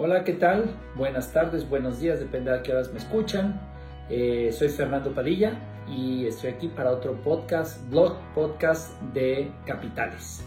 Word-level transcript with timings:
Hola, 0.00 0.22
¿qué 0.22 0.34
tal? 0.34 0.76
Buenas 0.94 1.32
tardes, 1.32 1.68
buenos 1.68 1.98
días, 1.98 2.20
depende 2.20 2.52
de 2.52 2.62
qué 2.62 2.70
horas 2.70 2.92
me 2.92 3.00
escuchan. 3.00 3.60
Eh, 4.08 4.54
soy 4.56 4.68
Fernando 4.68 5.12
Padilla 5.12 5.58
y 5.88 6.24
estoy 6.24 6.50
aquí 6.50 6.68
para 6.68 6.92
otro 6.92 7.20
podcast, 7.20 7.84
blog 7.90 8.14
podcast 8.32 8.92
de 9.12 9.50
capitales. 9.66 10.44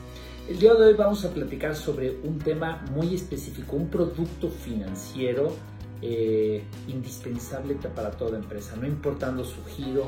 El 0.47 0.57
día 0.57 0.73
de 0.75 0.85
hoy 0.85 0.93
vamos 0.93 1.25
a 1.25 1.33
platicar 1.33 1.75
sobre 1.75 2.11
un 2.23 2.39
tema 2.39 2.85
muy 2.93 3.13
específico, 3.13 3.75
un 3.75 3.89
producto 3.89 4.47
financiero 4.47 5.53
eh, 6.01 6.63
indispensable 6.87 7.75
para 7.93 8.11
toda 8.11 8.37
empresa, 8.37 8.77
no 8.77 8.87
importando 8.87 9.43
su 9.43 9.65
giro, 9.65 10.05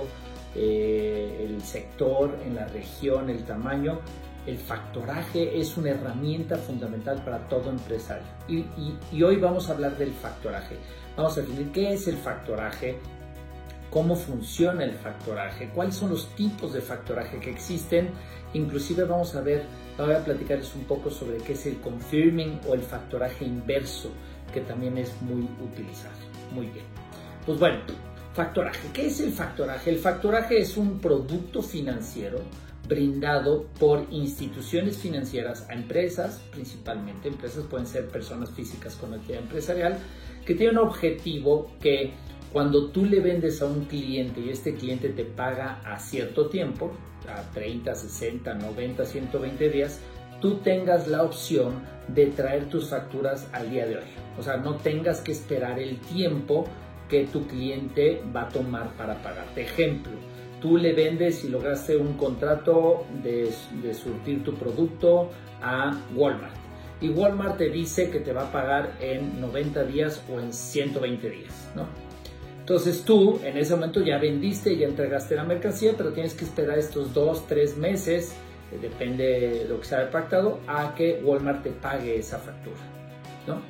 eh, 0.55 1.45
el 1.49 1.62
sector, 1.63 2.34
en 2.45 2.55
la 2.55 2.67
región, 2.67 3.30
el 3.30 3.44
tamaño, 3.44 3.99
el 4.45 4.57
factoraje 4.57 5.59
es 5.59 5.77
una 5.77 5.91
herramienta 5.91 6.57
fundamental 6.57 7.23
para 7.23 7.47
todo 7.47 7.70
empresario. 7.70 8.25
Y, 8.47 9.23
hoy 9.23 9.38
vamos 9.38 9.70
a 9.70 9.73
hablar 9.73 9.97
del 9.97 10.11
factoraje. 10.11 10.75
Vamos 11.15 11.38
a 11.38 11.41
definir 11.41 11.71
qué 11.71 11.93
es 11.93 12.07
el 12.07 12.17
factoraje, 12.17 12.98
cómo 13.89 14.15
funciona 14.15 14.84
el 14.84 14.93
factoraje, 14.93 15.70
cuáles 15.70 15.95
son 15.95 16.09
los 16.09 16.27
tipos 16.35 16.73
de 16.73 16.81
factoraje 16.81 17.39
que 17.39 17.51
existen. 17.51 18.09
Inclusive 18.53 19.05
vamos 19.05 19.34
a 19.35 19.41
ver, 19.41 19.63
voy 19.98 20.13
a 20.13 20.23
platicarles 20.23 20.75
un 20.75 20.84
poco 20.84 21.09
sobre 21.09 21.37
qué 21.37 21.53
es 21.53 21.65
el 21.65 21.79
confirming 21.79 22.59
o 22.67 22.73
el 22.73 22.81
factoraje 22.81 23.45
inverso, 23.45 24.09
que 24.53 24.62
también 24.62 24.98
es 24.98 25.09
muy 25.21 25.48
utilizado. 25.63 26.15
Muy 26.51 26.67
bien. 26.67 26.85
Pues 27.45 27.59
bueno, 27.59 27.79
factoraje. 28.34 28.89
¿Qué 28.93 29.07
es 29.07 29.21
el 29.21 29.31
factoraje? 29.31 29.89
El 29.89 29.99
factoraje 29.99 30.59
es 30.59 30.75
un 30.75 30.99
producto 30.99 31.62
financiero 31.62 32.39
brindado 32.87 33.65
por 33.79 34.05
instituciones 34.11 34.97
financieras 34.97 35.67
a 35.69 35.73
empresas, 35.73 36.41
principalmente 36.51 37.29
empresas 37.29 37.65
pueden 37.65 37.87
ser 37.87 38.07
personas 38.09 38.51
físicas 38.51 38.95
con 38.95 39.13
actividad 39.13 39.41
empresarial, 39.43 39.98
que 40.45 40.55
tienen 40.55 40.77
un 40.77 40.87
objetivo 40.87 41.71
que 41.79 42.12
cuando 42.51 42.91
tú 42.91 43.05
le 43.05 43.20
vendes 43.20 43.62
a 43.62 43.65
un 43.65 43.85
cliente 43.85 44.41
y 44.41 44.49
este 44.49 44.75
cliente 44.75 45.09
te 45.09 45.25
paga 45.25 45.81
a 45.84 45.98
cierto 45.98 46.49
tiempo, 46.49 46.91
a 47.27 47.41
30, 47.51 47.95
60, 47.95 48.53
90, 48.53 49.05
120 49.05 49.70
días, 49.70 49.99
tú 50.41 50.57
tengas 50.57 51.07
la 51.07 51.23
opción 51.23 51.81
de 52.07 52.27
traer 52.27 52.70
tus 52.70 52.90
facturas 52.90 53.47
al 53.53 53.71
día 53.71 53.87
de 53.87 53.97
hoy. 53.97 54.03
O 54.37 54.43
sea, 54.43 54.57
no 54.57 54.75
tengas 54.75 55.21
que 55.21 55.31
esperar 55.31 55.79
el 55.79 55.99
tiempo 55.99 56.65
que 57.09 57.25
tu 57.25 57.47
cliente 57.47 58.21
va 58.35 58.43
a 58.43 58.49
tomar 58.49 58.93
para 58.97 59.21
pagarte. 59.23 59.62
Ejemplo, 59.62 60.12
tú 60.63 60.77
le 60.77 60.93
vendes 60.93 61.43
y 61.43 61.49
lograste 61.49 61.97
un 61.97 62.13
contrato 62.13 63.05
de, 63.21 63.51
surtir 63.93 64.45
tu 64.45 64.56
producto 64.56 65.29
a 65.61 65.91
Walmart. 66.16 66.56
Y 67.01 67.09
Walmart 67.09 67.57
te 67.57 67.69
dice 67.69 68.09
que 68.09 68.22
te 68.22 68.31
va 68.31 68.44
a 68.44 68.51
pagar 68.53 68.95
en 69.01 69.41
90 69.41 69.84
días 69.84 70.23
o 70.34 70.39
en 70.39 70.53
120 70.53 71.29
días, 71.29 71.69
¿no? 71.75 71.85
Entonces 72.61 73.03
tú 73.03 73.41
en 73.44 73.57
ese 73.57 73.75
momento 73.75 74.00
ya 74.00 74.17
vendiste, 74.19 74.78
ya 74.78 74.88
entregaste 74.88 75.35
la 75.35 75.44
mercancía, 75.44 75.95
pero 75.97 76.13
tienes 76.13 76.34
que 76.34 76.45
esperar 76.45 76.79
estos 76.79 77.13
dos, 77.13 77.45
tres 77.45 77.75
meses, 77.75 78.34
eh, 78.72 78.79
depende 78.81 79.25
de 79.25 79.66
lo 79.66 79.81
que 79.81 79.85
se 79.85 79.97
haya 79.97 80.09
pactado, 80.09 80.61
a 80.66 80.95
que 80.95 81.22
Walmart 81.25 81.61
te 81.63 81.72
pague 81.72 82.17
esa 82.17 82.38
factura, 82.38 82.79
¿no? 83.47 83.61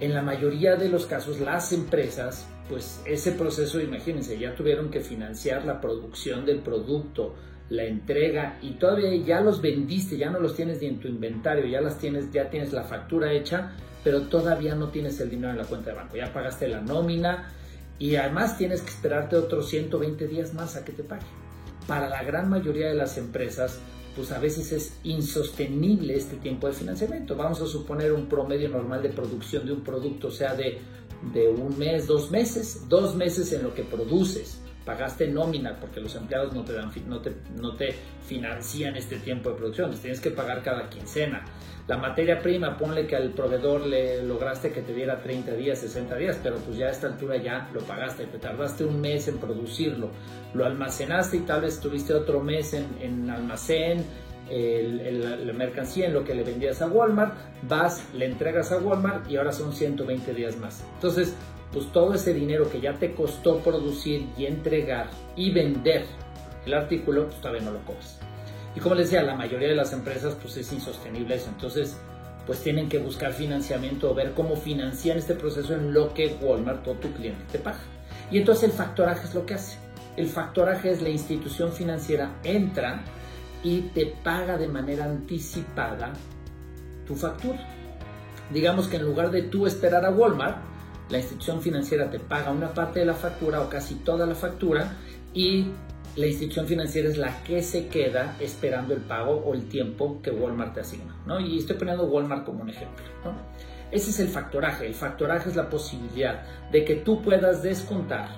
En 0.00 0.14
la 0.14 0.22
mayoría 0.22 0.74
de 0.74 0.88
los 0.88 1.06
casos 1.06 1.38
las 1.38 1.72
empresas 1.72 2.48
pues 2.70 3.02
ese 3.04 3.32
proceso, 3.32 3.80
imagínense, 3.80 4.38
ya 4.38 4.54
tuvieron 4.54 4.90
que 4.90 5.00
financiar 5.00 5.64
la 5.64 5.80
producción 5.80 6.46
del 6.46 6.60
producto, 6.60 7.34
la 7.68 7.82
entrega 7.82 8.58
y 8.62 8.74
todavía 8.74 9.12
ya 9.16 9.40
los 9.40 9.60
vendiste, 9.60 10.16
ya 10.16 10.30
no 10.30 10.38
los 10.38 10.54
tienes 10.54 10.80
ni 10.80 10.86
en 10.86 11.00
tu 11.00 11.08
inventario, 11.08 11.66
ya 11.66 11.80
las 11.80 11.98
tienes, 11.98 12.30
ya 12.30 12.48
tienes 12.48 12.72
la 12.72 12.84
factura 12.84 13.32
hecha, 13.32 13.72
pero 14.04 14.22
todavía 14.22 14.76
no 14.76 14.88
tienes 14.88 15.18
el 15.20 15.30
dinero 15.30 15.50
en 15.50 15.58
la 15.58 15.64
cuenta 15.64 15.90
de 15.90 15.96
banco, 15.96 16.16
ya 16.16 16.32
pagaste 16.32 16.68
la 16.68 16.80
nómina 16.80 17.52
y 17.98 18.14
además 18.14 18.56
tienes 18.56 18.82
que 18.82 18.90
esperarte 18.90 19.34
otros 19.36 19.68
120 19.68 20.28
días 20.28 20.54
más 20.54 20.76
a 20.76 20.84
que 20.84 20.92
te 20.92 21.02
pague. 21.02 21.26
Para 21.88 22.08
la 22.08 22.22
gran 22.22 22.48
mayoría 22.48 22.86
de 22.86 22.94
las 22.94 23.18
empresas, 23.18 23.80
pues 24.14 24.30
a 24.30 24.38
veces 24.38 24.70
es 24.70 24.96
insostenible 25.02 26.14
este 26.14 26.36
tiempo 26.36 26.68
de 26.68 26.72
financiamiento. 26.72 27.34
Vamos 27.34 27.60
a 27.62 27.66
suponer 27.66 28.12
un 28.12 28.28
promedio 28.28 28.68
normal 28.68 29.02
de 29.02 29.08
producción 29.08 29.66
de 29.66 29.72
un 29.72 29.82
producto, 29.82 30.30
sea, 30.30 30.54
de 30.54 30.78
de 31.32 31.48
un 31.48 31.78
mes, 31.78 32.06
dos 32.06 32.30
meses, 32.30 32.88
dos 32.88 33.14
meses 33.14 33.52
en 33.52 33.62
lo 33.62 33.74
que 33.74 33.84
produces. 33.84 34.60
Pagaste 34.84 35.28
nómina 35.28 35.78
porque 35.78 36.00
los 36.00 36.14
empleados 36.16 36.54
no 36.54 36.64
te, 36.64 36.72
dan, 36.72 36.90
no 37.06 37.20
te, 37.20 37.34
no 37.54 37.76
te 37.76 37.94
financian 38.26 38.96
este 38.96 39.18
tiempo 39.18 39.50
de 39.50 39.56
producción, 39.56 39.90
les 39.90 40.00
tienes 40.00 40.20
que 40.20 40.30
pagar 40.30 40.62
cada 40.62 40.88
quincena. 40.88 41.44
La 41.86 41.96
materia 41.96 42.40
prima, 42.40 42.78
ponle 42.78 43.06
que 43.06 43.16
al 43.16 43.30
proveedor 43.30 43.86
le 43.86 44.22
lograste 44.22 44.70
que 44.70 44.80
te 44.80 44.94
diera 44.94 45.20
30 45.20 45.52
días, 45.54 45.80
60 45.80 46.16
días, 46.16 46.38
pero 46.42 46.56
pues 46.58 46.78
ya 46.78 46.86
a 46.86 46.90
esta 46.90 47.08
altura 47.08 47.36
ya 47.36 47.68
lo 47.74 47.80
pagaste, 47.80 48.26
te 48.26 48.38
tardaste 48.38 48.84
un 48.84 49.00
mes 49.00 49.26
en 49.28 49.38
producirlo, 49.38 50.10
lo 50.54 50.64
almacenaste 50.64 51.38
y 51.38 51.40
tal 51.40 51.62
vez 51.62 51.80
tuviste 51.80 52.14
otro 52.14 52.40
mes 52.40 52.74
en, 52.74 52.86
en 53.00 53.28
almacén, 53.28 54.04
la 54.50 55.52
mercancía 55.52 56.06
en 56.06 56.14
lo 56.14 56.24
que 56.24 56.34
le 56.34 56.42
vendías 56.42 56.82
a 56.82 56.88
Walmart, 56.88 57.34
vas, 57.62 58.02
le 58.14 58.26
entregas 58.26 58.72
a 58.72 58.78
Walmart 58.78 59.30
y 59.30 59.36
ahora 59.36 59.52
son 59.52 59.72
120 59.72 60.34
días 60.34 60.56
más. 60.58 60.84
Entonces, 60.94 61.34
pues 61.72 61.92
todo 61.92 62.14
ese 62.14 62.34
dinero 62.34 62.68
que 62.68 62.80
ya 62.80 62.94
te 62.94 63.12
costó 63.12 63.58
producir 63.58 64.26
y 64.36 64.46
entregar 64.46 65.08
y 65.36 65.52
vender 65.52 66.04
el 66.66 66.74
artículo, 66.74 67.26
pues 67.26 67.40
todavía 67.40 67.62
no 67.62 67.72
lo 67.72 67.84
cobras. 67.84 68.18
Y 68.74 68.80
como 68.80 68.94
les 68.94 69.10
decía, 69.10 69.22
la 69.22 69.34
mayoría 69.34 69.68
de 69.68 69.74
las 69.74 69.92
empresas 69.92 70.36
pues 70.40 70.56
es 70.56 70.72
insostenible 70.72 71.36
eso. 71.36 71.48
Entonces, 71.48 71.96
pues 72.46 72.60
tienen 72.62 72.88
que 72.88 72.98
buscar 72.98 73.32
financiamiento 73.32 74.10
o 74.10 74.14
ver 74.14 74.32
cómo 74.32 74.56
financian 74.56 75.18
este 75.18 75.34
proceso 75.34 75.74
en 75.74 75.92
lo 75.92 76.12
que 76.14 76.36
Walmart 76.40 76.86
o 76.88 76.92
tu 76.94 77.12
cliente 77.12 77.44
te 77.50 77.58
paga. 77.58 77.80
Y 78.30 78.38
entonces 78.38 78.64
el 78.64 78.72
factoraje 78.72 79.26
es 79.26 79.34
lo 79.34 79.46
que 79.46 79.54
hace. 79.54 79.78
El 80.16 80.28
factoraje 80.28 80.90
es 80.90 81.02
la 81.02 81.08
institución 81.08 81.72
financiera 81.72 82.36
entra 82.42 83.02
y 83.62 83.82
te 83.82 84.06
paga 84.06 84.56
de 84.56 84.68
manera 84.68 85.04
anticipada 85.04 86.12
tu 87.06 87.14
factura. 87.14 87.58
Digamos 88.52 88.88
que 88.88 88.96
en 88.96 89.04
lugar 89.04 89.30
de 89.30 89.42
tú 89.42 89.66
esperar 89.66 90.04
a 90.04 90.10
Walmart, 90.10 90.58
la 91.08 91.18
institución 91.18 91.60
financiera 91.60 92.10
te 92.10 92.18
paga 92.18 92.50
una 92.50 92.72
parte 92.72 93.00
de 93.00 93.06
la 93.06 93.14
factura 93.14 93.60
o 93.60 93.68
casi 93.68 93.96
toda 93.96 94.26
la 94.26 94.34
factura 94.34 94.96
y 95.34 95.66
la 96.16 96.26
institución 96.26 96.66
financiera 96.66 97.08
es 97.08 97.16
la 97.16 97.42
que 97.44 97.62
se 97.62 97.88
queda 97.88 98.36
esperando 98.40 98.94
el 98.94 99.00
pago 99.00 99.32
o 99.32 99.54
el 99.54 99.68
tiempo 99.68 100.20
que 100.22 100.30
Walmart 100.30 100.74
te 100.74 100.80
asigna. 100.80 101.16
¿no? 101.26 101.40
Y 101.40 101.58
estoy 101.58 101.76
poniendo 101.76 102.04
Walmart 102.04 102.44
como 102.44 102.62
un 102.62 102.70
ejemplo. 102.70 103.04
Ese 103.90 104.10
es 104.10 104.20
el 104.20 104.28
factoraje. 104.28 104.86
El 104.86 104.94
factoraje 104.94 105.50
es 105.50 105.56
la 105.56 105.68
posibilidad 105.68 106.42
de 106.70 106.84
que 106.84 106.96
tú 106.96 107.22
puedas 107.22 107.62
descontar 107.62 108.28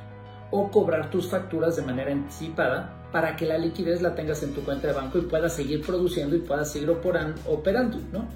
o 0.51 0.71
cobrar 0.71 1.11
tus 1.11 1.29
facturas 1.29 1.77
de 1.77 1.83
manera 1.83 2.13
anticipada 2.13 3.02
para 3.13 3.37
que 3.37 3.47
la 3.47 3.59
liquidez 3.59 4.01
la 4.01 4.15
tengas 4.15 4.43
en 4.43 4.55
tu 4.55 4.63
cuenta 4.63 4.89
de 4.89 4.95
banco 4.95 5.19
y 5.19 5.23
puedas 5.23 5.55
seguir 5.55 5.83
produciendo 5.83 6.35
y 6.35 6.41
puedas 6.41 6.73
seguir 6.73 6.91
operando, 6.91 7.99
¿no? 8.11 8.27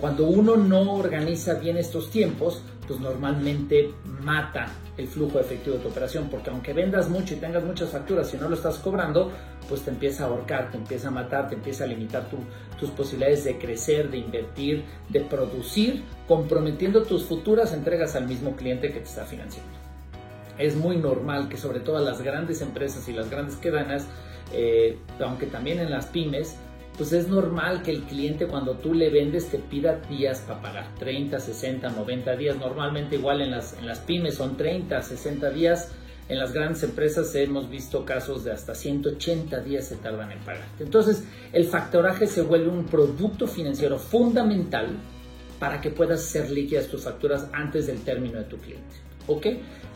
Cuando 0.00 0.24
uno 0.24 0.56
no 0.56 0.94
organiza 0.94 1.54
bien 1.54 1.76
estos 1.76 2.10
tiempos, 2.10 2.62
pues 2.88 3.00
normalmente 3.00 3.92
mata 4.22 4.68
el 4.96 5.08
flujo 5.08 5.40
efectivo 5.40 5.76
de 5.76 5.82
tu 5.82 5.88
operación, 5.88 6.28
porque 6.30 6.50
aunque 6.50 6.72
vendas 6.72 7.08
mucho 7.08 7.34
y 7.34 7.38
tengas 7.38 7.64
muchas 7.64 7.90
facturas, 7.90 8.28
si 8.28 8.36
no 8.36 8.48
lo 8.48 8.54
estás 8.54 8.78
cobrando, 8.78 9.30
pues 9.68 9.82
te 9.82 9.90
empieza 9.90 10.24
a 10.24 10.28
ahorcar, 10.28 10.70
te 10.70 10.78
empieza 10.78 11.08
a 11.08 11.10
matar, 11.10 11.48
te 11.48 11.54
empieza 11.54 11.84
a 11.84 11.86
limitar 11.86 12.26
tus 12.78 12.90
posibilidades 12.90 13.44
de 13.44 13.58
crecer, 13.58 14.10
de 14.10 14.18
invertir, 14.18 14.84
de 15.08 15.20
producir, 15.20 16.02
comprometiendo 16.28 17.02
tus 17.02 17.24
futuras 17.24 17.72
entregas 17.72 18.14
al 18.16 18.26
mismo 18.26 18.56
cliente 18.56 18.88
que 18.88 19.00
te 19.00 19.06
está 19.06 19.24
financiando 19.24 19.83
es 20.58 20.76
muy 20.76 20.96
normal 20.96 21.48
que 21.48 21.56
sobre 21.56 21.80
todo 21.80 21.98
las 22.00 22.22
grandes 22.22 22.60
empresas 22.60 23.08
y 23.08 23.12
las 23.12 23.30
grandes 23.30 23.56
cadenas, 23.56 24.06
eh, 24.52 24.98
aunque 25.20 25.46
también 25.46 25.80
en 25.80 25.90
las 25.90 26.06
pymes, 26.06 26.56
pues 26.96 27.12
es 27.12 27.28
normal 27.28 27.82
que 27.82 27.90
el 27.90 28.02
cliente 28.02 28.46
cuando 28.46 28.74
tú 28.74 28.94
le 28.94 29.10
vendes 29.10 29.48
te 29.48 29.58
pida 29.58 30.00
días 30.08 30.40
para 30.40 30.62
pagar, 30.62 30.86
30, 30.98 31.40
60, 31.40 31.90
90 31.90 32.36
días, 32.36 32.56
normalmente 32.56 33.16
igual 33.16 33.40
en 33.40 33.50
las, 33.50 33.76
en 33.78 33.86
las 33.86 33.98
pymes 34.00 34.36
son 34.36 34.56
30, 34.56 35.02
60 35.02 35.50
días, 35.50 35.90
en 36.28 36.38
las 36.38 36.52
grandes 36.52 36.82
empresas 36.82 37.34
hemos 37.34 37.68
visto 37.68 38.04
casos 38.04 38.44
de 38.44 38.52
hasta 38.52 38.74
180 38.74 39.60
días 39.60 39.86
se 39.86 39.96
tardan 39.96 40.32
en 40.32 40.38
pagar. 40.38 40.66
Entonces 40.78 41.24
el 41.52 41.66
factoraje 41.66 42.26
se 42.26 42.42
vuelve 42.42 42.68
un 42.68 42.86
producto 42.86 43.46
financiero 43.46 43.98
fundamental 43.98 44.96
para 45.58 45.80
que 45.80 45.90
puedas 45.90 46.20
hacer 46.20 46.50
líquidas 46.50 46.88
tus 46.88 47.02
facturas 47.02 47.48
antes 47.52 47.86
del 47.86 48.00
término 48.02 48.38
de 48.38 48.44
tu 48.44 48.56
cliente. 48.58 48.94
¿Ok? 49.26 49.46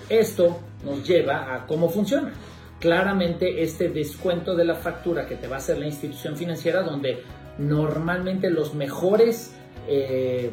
Esto 0.09 0.61
nos 0.85 1.07
lleva 1.07 1.55
a 1.55 1.67
cómo 1.67 1.89
funciona. 1.89 2.33
Claramente 2.81 3.63
este 3.63 3.89
descuento 3.89 4.55
de 4.55 4.65
la 4.65 4.77
factura 4.77 5.27
que 5.27 5.35
te 5.35 5.49
va 5.49 5.57
a 5.57 5.59
hacer 5.59 5.79
la 5.79 5.87
institución 5.87 6.37
financiera, 6.37 6.83
donde 6.83 7.23
normalmente 7.59 8.51
los 8.51 8.75
mejores 8.75 9.53
eh, 9.89 10.53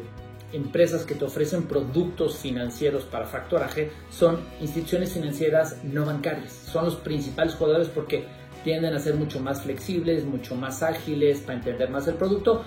empresas 0.52 1.04
que 1.04 1.14
te 1.14 1.24
ofrecen 1.24 1.64
productos 1.64 2.38
financieros 2.38 3.04
para 3.04 3.26
factoraje 3.26 3.90
son 4.10 4.40
instituciones 4.60 5.12
financieras 5.12 5.78
no 5.84 6.04
bancarias. 6.04 6.52
Son 6.52 6.84
los 6.84 6.96
principales 6.96 7.54
jugadores 7.54 7.88
porque 7.88 8.24
tienden 8.64 8.94
a 8.94 8.98
ser 8.98 9.14
mucho 9.14 9.38
más 9.40 9.62
flexibles, 9.62 10.24
mucho 10.24 10.56
más 10.56 10.82
ágiles 10.82 11.40
para 11.40 11.58
entender 11.58 11.90
más 11.90 12.08
el 12.08 12.14
producto. 12.14 12.64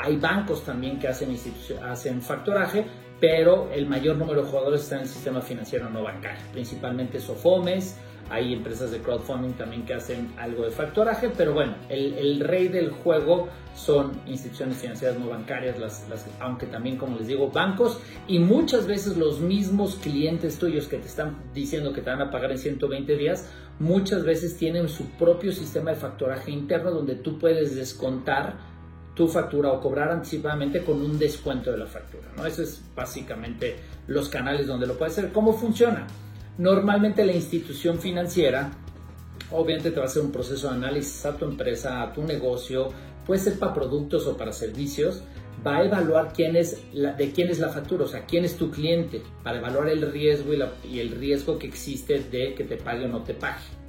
Hay 0.00 0.16
bancos 0.16 0.64
también 0.64 0.98
que 0.98 1.08
hacen, 1.08 1.36
hacen 1.82 2.22
factoraje, 2.22 2.84
pero 3.20 3.70
el 3.72 3.86
mayor 3.86 4.16
número 4.16 4.42
de 4.42 4.48
jugadores 4.48 4.82
está 4.82 4.96
en 4.96 5.02
el 5.02 5.08
sistema 5.08 5.40
financiero 5.40 5.90
no 5.90 6.02
bancario, 6.02 6.40
principalmente 6.52 7.20
Sofomes, 7.20 7.96
hay 8.30 8.52
empresas 8.52 8.92
de 8.92 9.00
crowdfunding 9.00 9.54
también 9.54 9.84
que 9.84 9.92
hacen 9.92 10.32
algo 10.38 10.64
de 10.64 10.70
factoraje, 10.70 11.30
pero 11.36 11.52
bueno, 11.52 11.74
el, 11.88 12.38
rey 12.40 12.68
del 12.68 12.90
juego 12.90 13.48
son 13.74 14.12
instituciones 14.26 14.76
financieras 14.76 15.18
no 15.18 15.28
bancarias, 15.28 15.78
las, 15.78 16.06
aunque 16.38 16.66
también, 16.66 16.96
como 16.96 17.18
les 17.18 17.26
digo, 17.26 17.50
bancos 17.50 18.00
y 18.28 18.38
muchas 18.38 18.86
veces 18.86 19.16
los 19.16 19.40
mismos 19.40 19.96
clientes 19.96 20.58
tuyos 20.58 20.86
que 20.86 20.98
te 20.98 21.08
están 21.08 21.38
diciendo 21.52 21.92
que 21.92 22.02
te 22.02 22.10
van 22.10 22.22
a 22.22 22.30
pagar 22.30 22.52
en 22.52 22.58
120 22.58 23.16
días, 23.16 23.50
muchas 23.80 24.24
veces 24.24 24.56
tienen 24.56 24.88
su 24.88 25.10
propio 25.10 25.50
sistema 25.50 25.90
de 25.90 25.96
factoraje 25.96 26.52
interno 26.52 26.92
donde 26.92 27.16
tú 27.16 27.36
puedes 27.38 27.74
descontar 27.74 28.69
tu 29.20 29.28
factura 29.28 29.70
o 29.70 29.78
cobrar 29.82 30.10
anticipadamente 30.10 30.82
con 30.82 31.02
un 31.02 31.18
descuento 31.18 31.70
de 31.70 31.76
la 31.76 31.84
factura. 31.84 32.24
¿no? 32.38 32.46
Eso 32.46 32.62
es 32.62 32.80
básicamente 32.96 33.76
los 34.06 34.30
canales 34.30 34.66
donde 34.66 34.86
lo 34.86 34.96
puedes 34.96 35.18
hacer. 35.18 35.30
¿Cómo 35.30 35.52
funciona? 35.52 36.06
Normalmente 36.56 37.22
la 37.26 37.32
institución 37.32 37.98
financiera, 37.98 38.70
obviamente 39.50 39.90
te 39.90 39.98
va 39.98 40.04
a 40.04 40.06
hacer 40.06 40.22
un 40.22 40.32
proceso 40.32 40.70
de 40.70 40.76
análisis 40.76 41.26
a 41.26 41.36
tu 41.36 41.44
empresa, 41.44 42.00
a 42.00 42.14
tu 42.14 42.22
negocio, 42.22 42.88
puede 43.26 43.42
ser 43.42 43.58
para 43.58 43.74
productos 43.74 44.26
o 44.26 44.38
para 44.38 44.54
servicios, 44.54 45.22
va 45.66 45.76
a 45.76 45.84
evaluar 45.84 46.32
quién 46.32 46.56
es 46.56 46.78
de 46.94 47.32
quién 47.32 47.50
es 47.50 47.58
la 47.58 47.68
factura, 47.68 48.04
o 48.04 48.08
sea, 48.08 48.24
quién 48.24 48.46
es 48.46 48.56
tu 48.56 48.70
cliente, 48.70 49.20
para 49.42 49.58
evaluar 49.58 49.90
el 49.90 50.10
riesgo 50.10 50.54
y, 50.54 50.98
el 50.98 51.10
riesgo 51.10 51.58
que 51.58 51.66
existe 51.66 52.20
de 52.20 52.54
que 52.54 52.64
te 52.64 52.78
pague 52.78 53.04
o 53.04 53.08
no 53.08 53.22
te 53.22 53.34
pague. 53.34 53.79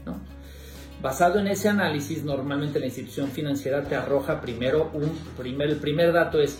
Basado 1.02 1.40
en 1.40 1.48
ese 1.48 1.68
análisis, 1.68 2.24
normalmente 2.24 2.80
la 2.80 2.86
institución 2.86 3.30
financiera 3.30 3.82
te 3.84 3.96
arroja 3.96 4.40
primero 4.40 4.92
un 4.94 5.10
primer, 5.36 5.70
el 5.70 5.78
primer 5.78 6.14
dato 6.14 6.40
es 6.40 6.60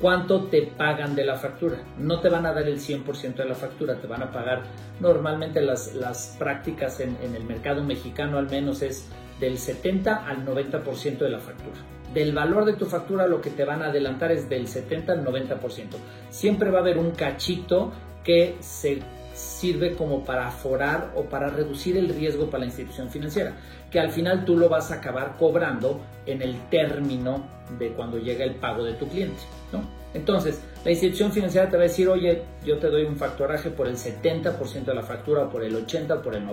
cuánto 0.00 0.44
te 0.44 0.62
pagan 0.62 1.16
de 1.16 1.24
la 1.24 1.36
factura. 1.36 1.78
No 1.98 2.20
te 2.20 2.28
van 2.28 2.46
a 2.46 2.52
dar 2.52 2.68
el 2.68 2.78
100% 2.78 3.34
de 3.34 3.44
la 3.46 3.56
factura, 3.56 3.96
te 3.96 4.06
van 4.06 4.22
a 4.22 4.30
pagar 4.30 4.62
normalmente 5.00 5.60
las, 5.60 5.94
las 5.94 6.36
prácticas 6.38 7.00
en, 7.00 7.16
en, 7.20 7.34
el 7.34 7.42
mercado 7.42 7.82
mexicano 7.82 8.38
al 8.38 8.48
menos 8.48 8.80
es 8.82 9.08
del 9.40 9.58
70 9.58 10.24
al 10.24 10.46
90% 10.46 11.18
de 11.18 11.30
la 11.30 11.40
factura. 11.40 11.76
Del 12.14 12.32
valor 12.32 12.66
de 12.66 12.74
tu 12.74 12.86
factura 12.86 13.26
lo 13.26 13.40
que 13.40 13.50
te 13.50 13.64
van 13.64 13.82
a 13.82 13.86
adelantar 13.86 14.30
es 14.30 14.48
del 14.48 14.68
70 14.68 15.12
al 15.12 15.24
90%. 15.24 15.88
Siempre 16.30 16.70
va 16.70 16.78
a 16.78 16.82
haber 16.82 16.98
un 16.98 17.10
cachito 17.10 17.92
que 18.22 18.56
se 18.60 19.00
sirve 19.40 19.94
como 19.94 20.24
para 20.24 20.48
aforar 20.48 21.12
o 21.16 21.24
para 21.24 21.48
reducir 21.48 21.96
el 21.96 22.08
riesgo 22.08 22.50
para 22.50 22.60
la 22.60 22.66
institución 22.66 23.10
financiera, 23.10 23.54
que 23.90 23.98
al 23.98 24.10
final 24.10 24.44
tú 24.44 24.56
lo 24.56 24.68
vas 24.68 24.90
a 24.90 24.96
acabar 24.96 25.36
cobrando 25.38 26.00
en 26.26 26.42
el 26.42 26.68
término 26.68 27.46
de 27.78 27.92
cuando 27.92 28.18
llega 28.18 28.44
el 28.44 28.56
pago 28.56 28.84
de 28.84 28.94
tu 28.94 29.08
cliente. 29.08 29.40
¿no? 29.72 29.82
Entonces, 30.12 30.60
la 30.84 30.90
institución 30.90 31.32
financiera 31.32 31.68
te 31.68 31.76
va 31.76 31.84
a 31.84 31.86
decir, 31.86 32.08
oye, 32.08 32.42
yo 32.64 32.78
te 32.78 32.88
doy 32.88 33.04
un 33.04 33.16
factoraje 33.16 33.70
por 33.70 33.86
el 33.86 33.96
70% 33.96 34.84
de 34.84 34.94
la 34.94 35.02
factura, 35.02 35.48
por 35.48 35.64
el 35.64 35.74
80% 35.74 36.18
o 36.18 36.22
por 36.22 36.34
el 36.34 36.44
90%. 36.44 36.48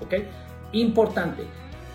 ¿ok? 0.00 0.14
Importante, 0.72 1.44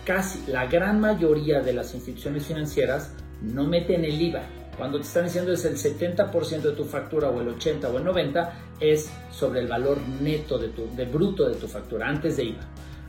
casi 0.04 0.50
la 0.50 0.66
gran 0.66 1.00
mayoría 1.00 1.60
de 1.60 1.72
las 1.72 1.94
instituciones 1.94 2.46
financieras 2.46 3.12
no 3.42 3.64
meten 3.64 4.04
el 4.04 4.20
IVA. 4.20 4.42
Cuando 4.78 4.98
te 4.98 5.04
están 5.04 5.24
diciendo 5.24 5.52
es 5.52 5.64
el 5.64 5.76
70% 5.76 6.60
de 6.60 6.72
tu 6.72 6.84
factura 6.84 7.28
o 7.30 7.40
el 7.40 7.48
80 7.48 7.88
o 7.88 7.98
el 7.98 8.04
90 8.04 8.52
es 8.80 9.10
sobre 9.32 9.60
el 9.60 9.66
valor 9.66 9.98
neto 10.22 10.56
de 10.56 10.68
tu 10.68 10.88
de 10.94 11.04
bruto 11.04 11.48
de 11.48 11.56
tu 11.56 11.66
factura 11.66 12.08
antes 12.08 12.36
de 12.36 12.44
IVA. 12.44 12.60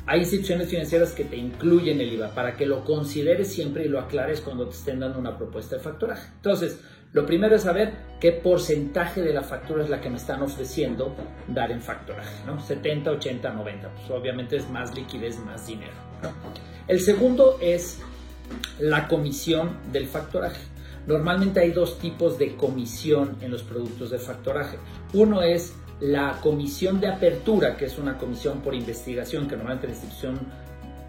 Hay 0.08 0.22
instituciones 0.22 0.68
financieras 0.68 1.12
que 1.12 1.26
te 1.26 1.38
incluyen 1.38 2.02
el 2.02 2.12
IVA 2.14 2.34
para 2.34 2.58
que 2.58 2.66
lo 2.66 2.84
consideres 2.84 3.54
siempre 3.54 3.86
y 3.86 3.88
lo 3.88 4.00
aclares 4.00 4.42
cuando 4.42 4.68
te 4.68 4.76
estén 4.76 5.00
dando 5.00 5.20
una 5.20 5.38
propuesta 5.38 5.76
de 5.76 5.84
facturaje. 5.84 6.28
Entonces, 6.38 6.80
lo 7.14 7.28
primero 7.28 7.56
es 7.56 7.62
saber 7.62 7.94
qué 8.20 8.32
porcentaje 8.32 9.22
de 9.22 9.34
la 9.34 9.44
factura 9.44 9.84
es 9.84 9.90
la 9.92 10.02
que 10.02 10.10
me 10.10 10.18
están 10.18 10.42
ofreciendo 10.42 11.16
dar 11.48 11.72
en 11.72 11.82
factoraje, 11.82 12.44
¿no? 12.48 12.60
70, 12.60 13.12
80, 13.12 13.52
90. 13.52 13.90
Pues 13.94 14.10
obviamente 14.10 14.56
es 14.56 14.68
más 14.70 14.96
liquidez, 14.96 15.38
más 15.40 15.68
dinero. 15.68 15.94
El 16.88 17.00
segundo 17.00 17.60
es 17.62 18.00
la 18.80 19.08
comisión 19.08 19.78
del 19.92 20.08
factoraje. 20.08 20.62
Normalmente 21.10 21.60
hay 21.60 21.72
dos 21.72 21.98
tipos 21.98 22.38
de 22.38 22.56
comisión 22.56 23.36
en 23.42 23.50
los 23.50 23.64
productos 23.64 24.12
de 24.12 24.20
factoraje. 24.20 24.78
Uno 25.14 25.42
es 25.42 25.74
la 26.00 26.38
comisión 26.40 27.02
de 27.02 27.08
apertura, 27.08 27.76
que 27.78 27.86
es 27.86 27.98
una 27.98 28.20
comisión 28.20 28.62
por 28.62 28.76
investigación 28.76 29.48
que 29.48 29.56
normalmente 29.56 29.88
la 29.88 29.94
institución 29.94 30.40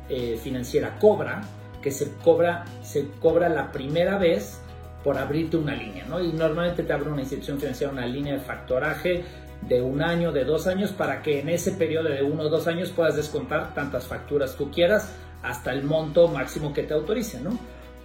eh, 0.08 0.40
financiera 0.42 0.98
cobra, 0.98 1.42
que 1.82 1.90
se 1.90 2.12
cobra, 2.24 2.64
se 2.82 3.08
cobra 3.20 3.50
la 3.50 3.70
primera 3.72 4.16
vez 4.16 4.62
por 5.04 5.18
abrirte 5.18 5.58
una 5.58 5.74
línea, 5.74 6.06
¿no? 6.06 6.18
Y 6.18 6.32
normalmente 6.32 6.82
te 6.82 6.94
abre 6.94 7.10
una 7.10 7.20
institución 7.20 7.60
financiera 7.60 7.92
una 7.92 8.06
línea 8.06 8.32
de 8.32 8.40
factoraje 8.40 9.24
de 9.68 9.82
un 9.82 10.00
año, 10.00 10.32
de 10.32 10.46
dos 10.46 10.66
años, 10.66 10.92
para 10.92 11.20
que 11.20 11.40
en 11.40 11.50
ese 11.50 11.72
periodo 11.72 12.08
de 12.08 12.22
uno 12.22 12.44
o 12.44 12.48
dos 12.48 12.66
años 12.68 12.90
puedas 12.90 13.16
descontar 13.16 13.74
tantas 13.74 14.06
facturas 14.06 14.56
tú 14.56 14.70
quieras 14.70 15.12
hasta 15.42 15.74
el 15.74 15.84
monto 15.84 16.26
máximo 16.28 16.72
que 16.72 16.84
te 16.84 16.94
autorice, 16.94 17.38
¿no? 17.42 17.58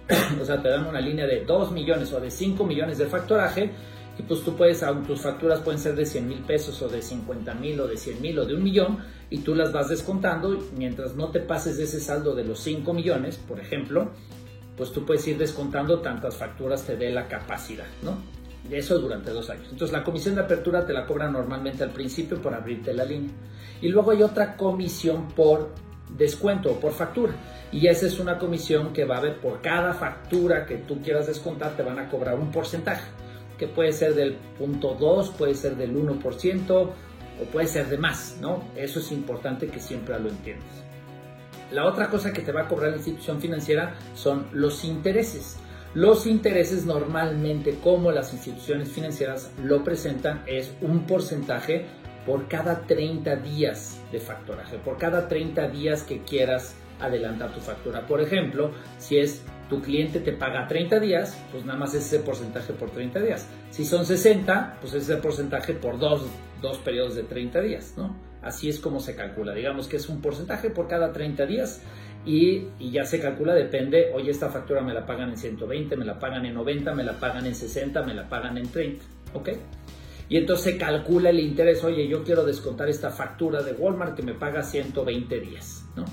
o 0.40 0.44
sea, 0.44 0.62
te 0.62 0.68
dan 0.68 0.86
una 0.86 1.00
línea 1.00 1.26
de 1.26 1.44
2 1.44 1.72
millones 1.72 2.12
o 2.12 2.20
de 2.20 2.30
5 2.30 2.64
millones 2.64 2.98
de 2.98 3.06
factoraje 3.06 3.70
y 4.18 4.22
pues 4.22 4.42
tú 4.42 4.56
puedes, 4.56 4.84
tus 5.06 5.20
facturas 5.20 5.60
pueden 5.60 5.80
ser 5.80 5.94
de 5.94 6.06
100 6.06 6.28
mil 6.28 6.38
pesos 6.40 6.80
o 6.82 6.88
de 6.88 7.02
50 7.02 7.54
mil 7.54 7.80
o 7.80 7.86
de 7.86 7.96
100 7.96 8.22
mil 8.22 8.38
o 8.38 8.46
de 8.46 8.54
un 8.54 8.62
millón 8.62 8.98
y 9.28 9.38
tú 9.38 9.54
las 9.54 9.72
vas 9.72 9.88
descontando 9.88 10.58
mientras 10.76 11.14
no 11.16 11.30
te 11.30 11.40
pases 11.40 11.76
de 11.76 11.84
ese 11.84 12.00
saldo 12.00 12.34
de 12.34 12.44
los 12.44 12.60
5 12.60 12.92
millones, 12.94 13.36
por 13.36 13.60
ejemplo, 13.60 14.12
pues 14.76 14.92
tú 14.92 15.04
puedes 15.04 15.26
ir 15.26 15.36
descontando 15.38 16.00
tantas 16.00 16.36
facturas 16.36 16.84
te 16.84 16.96
dé 16.96 17.10
la 17.10 17.28
capacidad, 17.28 17.86
¿no? 18.02 18.18
Eso 18.70 18.98
durante 18.98 19.30
dos 19.30 19.48
años. 19.48 19.68
Entonces 19.70 19.92
la 19.92 20.02
comisión 20.02 20.34
de 20.34 20.40
apertura 20.40 20.84
te 20.84 20.92
la 20.92 21.06
cobran 21.06 21.32
normalmente 21.32 21.84
al 21.84 21.90
principio 21.90 22.40
por 22.40 22.52
abrirte 22.52 22.92
la 22.92 23.04
línea. 23.04 23.30
Y 23.80 23.88
luego 23.88 24.10
hay 24.10 24.22
otra 24.22 24.56
comisión 24.56 25.28
por 25.28 25.70
descuento 26.08 26.78
por 26.80 26.92
factura. 26.92 27.34
Y 27.72 27.88
esa 27.88 28.06
es 28.06 28.18
una 28.18 28.38
comisión 28.38 28.92
que 28.92 29.04
va 29.04 29.16
a 29.16 29.18
haber 29.18 29.40
por 29.40 29.60
cada 29.60 29.92
factura 29.92 30.66
que 30.66 30.76
tú 30.76 31.02
quieras 31.02 31.26
descontar, 31.26 31.76
te 31.76 31.82
van 31.82 31.98
a 31.98 32.08
cobrar 32.08 32.36
un 32.36 32.50
porcentaje, 32.50 33.08
que 33.58 33.66
puede 33.66 33.92
ser 33.92 34.14
del 34.14 34.34
punto 34.58 34.94
2, 34.98 35.30
puede 35.30 35.54
ser 35.54 35.76
del 35.76 35.94
1% 35.96 36.70
o 36.70 37.44
puede 37.52 37.66
ser 37.66 37.88
de 37.88 37.98
más, 37.98 38.38
¿no? 38.40 38.64
Eso 38.76 39.00
es 39.00 39.12
importante 39.12 39.68
que 39.68 39.80
siempre 39.80 40.18
lo 40.18 40.28
entiendas. 40.28 40.86
La 41.72 41.84
otra 41.84 42.08
cosa 42.08 42.32
que 42.32 42.42
te 42.42 42.52
va 42.52 42.62
a 42.62 42.68
cobrar 42.68 42.90
la 42.90 42.96
institución 42.96 43.40
financiera 43.40 43.96
son 44.14 44.46
los 44.52 44.84
intereses. 44.84 45.58
Los 45.94 46.26
intereses 46.26 46.84
normalmente, 46.84 47.78
como 47.82 48.12
las 48.12 48.32
instituciones 48.32 48.90
financieras 48.90 49.50
lo 49.62 49.82
presentan, 49.82 50.42
es 50.46 50.72
un 50.80 51.06
porcentaje 51.06 51.86
por 52.26 52.48
cada 52.48 52.82
30 52.82 53.36
días 53.36 54.02
de 54.10 54.18
factoraje, 54.18 54.78
por 54.78 54.98
cada 54.98 55.28
30 55.28 55.68
días 55.68 56.02
que 56.02 56.22
quieras 56.22 56.74
adelantar 57.00 57.54
tu 57.54 57.60
factura. 57.60 58.06
Por 58.06 58.20
ejemplo, 58.20 58.72
si 58.98 59.18
es 59.18 59.42
tu 59.68 59.80
cliente 59.80 60.20
te 60.20 60.32
paga 60.32 60.66
30 60.66 60.98
días, 61.00 61.40
pues 61.52 61.64
nada 61.64 61.78
más 61.78 61.94
es 61.94 62.06
ese 62.06 62.20
porcentaje 62.20 62.72
por 62.72 62.90
30 62.90 63.20
días. 63.20 63.48
Si 63.70 63.84
son 63.84 64.04
60, 64.04 64.78
pues 64.80 64.94
es 64.94 65.04
ese 65.04 65.16
porcentaje 65.16 65.74
por 65.74 65.98
dos, 65.98 66.26
dos 66.60 66.78
periodos 66.78 67.14
de 67.14 67.22
30 67.22 67.60
días, 67.60 67.94
¿no? 67.96 68.16
Así 68.42 68.68
es 68.68 68.78
como 68.78 69.00
se 69.00 69.16
calcula. 69.16 69.54
Digamos 69.54 69.88
que 69.88 69.96
es 69.96 70.08
un 70.08 70.20
porcentaje 70.20 70.70
por 70.70 70.88
cada 70.88 71.12
30 71.12 71.46
días 71.46 71.82
y, 72.24 72.68
y, 72.78 72.90
ya 72.90 73.04
se 73.04 73.20
calcula, 73.20 73.54
depende, 73.54 74.10
oye, 74.14 74.30
esta 74.30 74.50
factura 74.50 74.80
me 74.82 74.92
la 74.92 75.06
pagan 75.06 75.30
en 75.30 75.36
120, 75.36 75.96
me 75.96 76.04
la 76.04 76.18
pagan 76.18 76.44
en 76.44 76.54
90, 76.54 76.94
me 76.94 77.04
la 77.04 77.18
pagan 77.18 77.46
en 77.46 77.54
60, 77.54 78.02
me 78.02 78.14
la 78.14 78.28
pagan 78.28 78.58
en 78.58 78.68
30, 78.68 79.04
¿ok? 79.34 79.50
Y 80.28 80.36
entonces 80.36 80.72
se 80.72 80.78
calcula 80.78 81.30
el 81.30 81.40
interés, 81.40 81.84
oye, 81.84 82.08
yo 82.08 82.24
quiero 82.24 82.44
descontar 82.44 82.88
esta 82.88 83.10
factura 83.10 83.62
de 83.62 83.72
Walmart 83.72 84.16
que 84.16 84.22
me 84.22 84.34
paga 84.34 84.62
120 84.62 85.40
días, 85.40 85.84
¿no? 85.94 86.04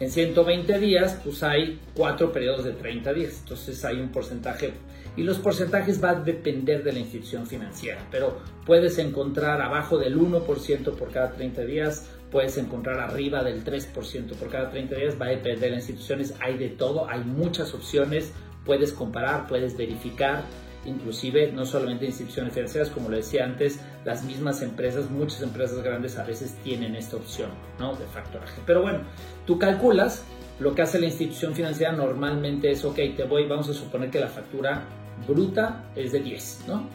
En 0.00 0.10
120 0.10 0.78
días, 0.78 1.18
pues 1.24 1.42
hay 1.42 1.80
cuatro 1.92 2.32
periodos 2.32 2.64
de 2.64 2.70
30 2.70 3.12
días, 3.12 3.40
entonces 3.40 3.84
hay 3.84 3.98
un 3.98 4.10
porcentaje. 4.10 4.72
Y 5.16 5.24
los 5.24 5.38
porcentajes 5.38 6.00
van 6.00 6.18
a 6.18 6.20
depender 6.20 6.84
de 6.84 6.92
la 6.92 7.00
institución 7.00 7.48
financiera, 7.48 8.06
pero 8.08 8.38
puedes 8.64 8.98
encontrar 8.98 9.60
abajo 9.60 9.98
del 9.98 10.16
1% 10.16 10.94
por 10.94 11.10
cada 11.10 11.32
30 11.32 11.62
días, 11.62 12.08
puedes 12.30 12.56
encontrar 12.58 13.00
arriba 13.00 13.42
del 13.42 13.64
3% 13.64 14.36
por 14.36 14.48
cada 14.48 14.70
30 14.70 14.94
días, 14.94 15.20
va 15.20 15.26
a 15.26 15.30
depender 15.30 15.58
de 15.58 15.70
las 15.70 15.88
instituciones, 15.88 16.34
hay 16.38 16.56
de 16.56 16.68
todo, 16.68 17.10
hay 17.10 17.24
muchas 17.24 17.74
opciones, 17.74 18.32
puedes 18.64 18.92
comparar, 18.92 19.48
puedes 19.48 19.76
verificar 19.76 20.44
inclusive 20.84 21.52
no 21.52 21.64
solamente 21.66 22.06
instituciones 22.06 22.52
financieras, 22.52 22.90
como 22.90 23.08
lo 23.08 23.16
decía 23.16 23.44
antes, 23.44 23.80
las 24.04 24.24
mismas 24.24 24.62
empresas, 24.62 25.10
muchas 25.10 25.42
empresas 25.42 25.82
grandes 25.82 26.18
a 26.18 26.24
veces 26.24 26.54
tienen 26.64 26.94
esta 26.96 27.16
opción 27.16 27.50
¿no? 27.78 27.94
de 27.96 28.06
factoraje. 28.06 28.60
Pero 28.66 28.82
bueno, 28.82 29.00
tú 29.46 29.58
calculas, 29.58 30.24
lo 30.60 30.74
que 30.74 30.82
hace 30.82 30.98
la 30.98 31.06
institución 31.06 31.54
financiera 31.54 31.92
normalmente 31.92 32.70
es, 32.70 32.84
ok, 32.84 32.96
te 33.16 33.24
voy, 33.24 33.46
vamos 33.46 33.68
a 33.68 33.74
suponer 33.74 34.10
que 34.10 34.20
la 34.20 34.28
factura 34.28 34.84
bruta 35.26 35.84
es 35.94 36.12
de 36.12 36.20
10, 36.20 36.64
¿no? 36.68 36.88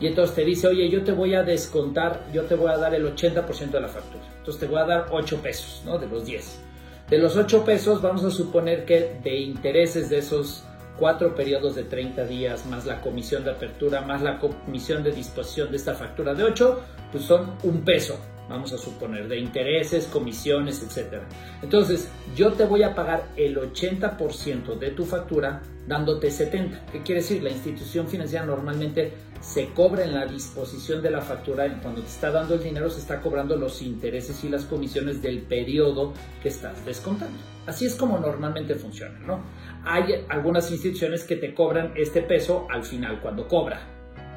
Y 0.00 0.08
entonces 0.08 0.34
te 0.34 0.44
dice, 0.44 0.66
oye, 0.66 0.88
yo 0.88 1.04
te 1.04 1.12
voy 1.12 1.34
a 1.34 1.44
descontar, 1.44 2.26
yo 2.32 2.42
te 2.42 2.56
voy 2.56 2.72
a 2.72 2.76
dar 2.76 2.92
el 2.92 3.06
80% 3.06 3.70
de 3.70 3.80
la 3.80 3.88
factura. 3.88 4.24
Entonces 4.38 4.60
te 4.60 4.66
voy 4.66 4.80
a 4.80 4.84
dar 4.84 5.06
8 5.12 5.40
pesos, 5.40 5.82
¿no? 5.84 5.96
De 5.96 6.08
los 6.08 6.24
10. 6.24 6.60
De 7.08 7.18
los 7.18 7.36
8 7.36 7.64
pesos 7.64 8.02
vamos 8.02 8.24
a 8.24 8.30
suponer 8.30 8.84
que 8.84 9.20
de 9.22 9.36
intereses 9.36 10.10
de 10.10 10.18
esos 10.18 10.64
cuatro 10.98 11.34
periodos 11.34 11.74
de 11.74 11.84
30 11.84 12.24
días, 12.24 12.66
más 12.66 12.86
la 12.86 13.00
comisión 13.00 13.44
de 13.44 13.52
apertura, 13.52 14.00
más 14.02 14.22
la 14.22 14.38
comisión 14.38 15.02
de 15.02 15.12
disposición 15.12 15.70
de 15.70 15.76
esta 15.76 15.94
factura 15.94 16.34
de 16.34 16.44
8, 16.44 16.80
pues 17.10 17.24
son 17.24 17.56
un 17.62 17.82
peso, 17.84 18.18
vamos 18.48 18.72
a 18.72 18.78
suponer, 18.78 19.28
de 19.28 19.38
intereses, 19.38 20.06
comisiones, 20.06 20.82
etc. 20.82 21.22
Entonces, 21.62 22.08
yo 22.36 22.52
te 22.52 22.64
voy 22.64 22.82
a 22.82 22.94
pagar 22.94 23.28
el 23.36 23.56
80% 23.56 24.78
de 24.78 24.90
tu 24.90 25.04
factura 25.04 25.62
dándote 25.86 26.30
70. 26.30 26.86
¿Qué 26.92 27.02
quiere 27.02 27.20
decir? 27.20 27.42
La 27.42 27.50
institución 27.50 28.08
financiera 28.08 28.44
normalmente 28.44 29.12
se 29.40 29.70
cobra 29.70 30.04
en 30.04 30.14
la 30.14 30.24
disposición 30.24 31.02
de 31.02 31.10
la 31.10 31.20
factura, 31.20 31.66
cuando 31.82 32.00
te 32.00 32.06
está 32.06 32.30
dando 32.30 32.54
el 32.54 32.62
dinero 32.62 32.88
se 32.88 33.00
está 33.00 33.20
cobrando 33.20 33.56
los 33.56 33.82
intereses 33.82 34.44
y 34.44 34.48
las 34.48 34.64
comisiones 34.64 35.20
del 35.20 35.42
periodo 35.42 36.14
que 36.40 36.48
estás 36.48 36.84
descontando. 36.86 37.36
Así 37.66 37.86
es 37.86 37.96
como 37.96 38.18
normalmente 38.18 38.76
funciona, 38.76 39.18
¿no? 39.20 39.42
Hay 39.84 40.24
algunas 40.28 40.70
instituciones 40.70 41.24
que 41.24 41.36
te 41.36 41.54
cobran 41.54 41.92
este 41.96 42.22
peso 42.22 42.68
al 42.70 42.84
final, 42.84 43.20
cuando 43.20 43.48
cobra 43.48 43.80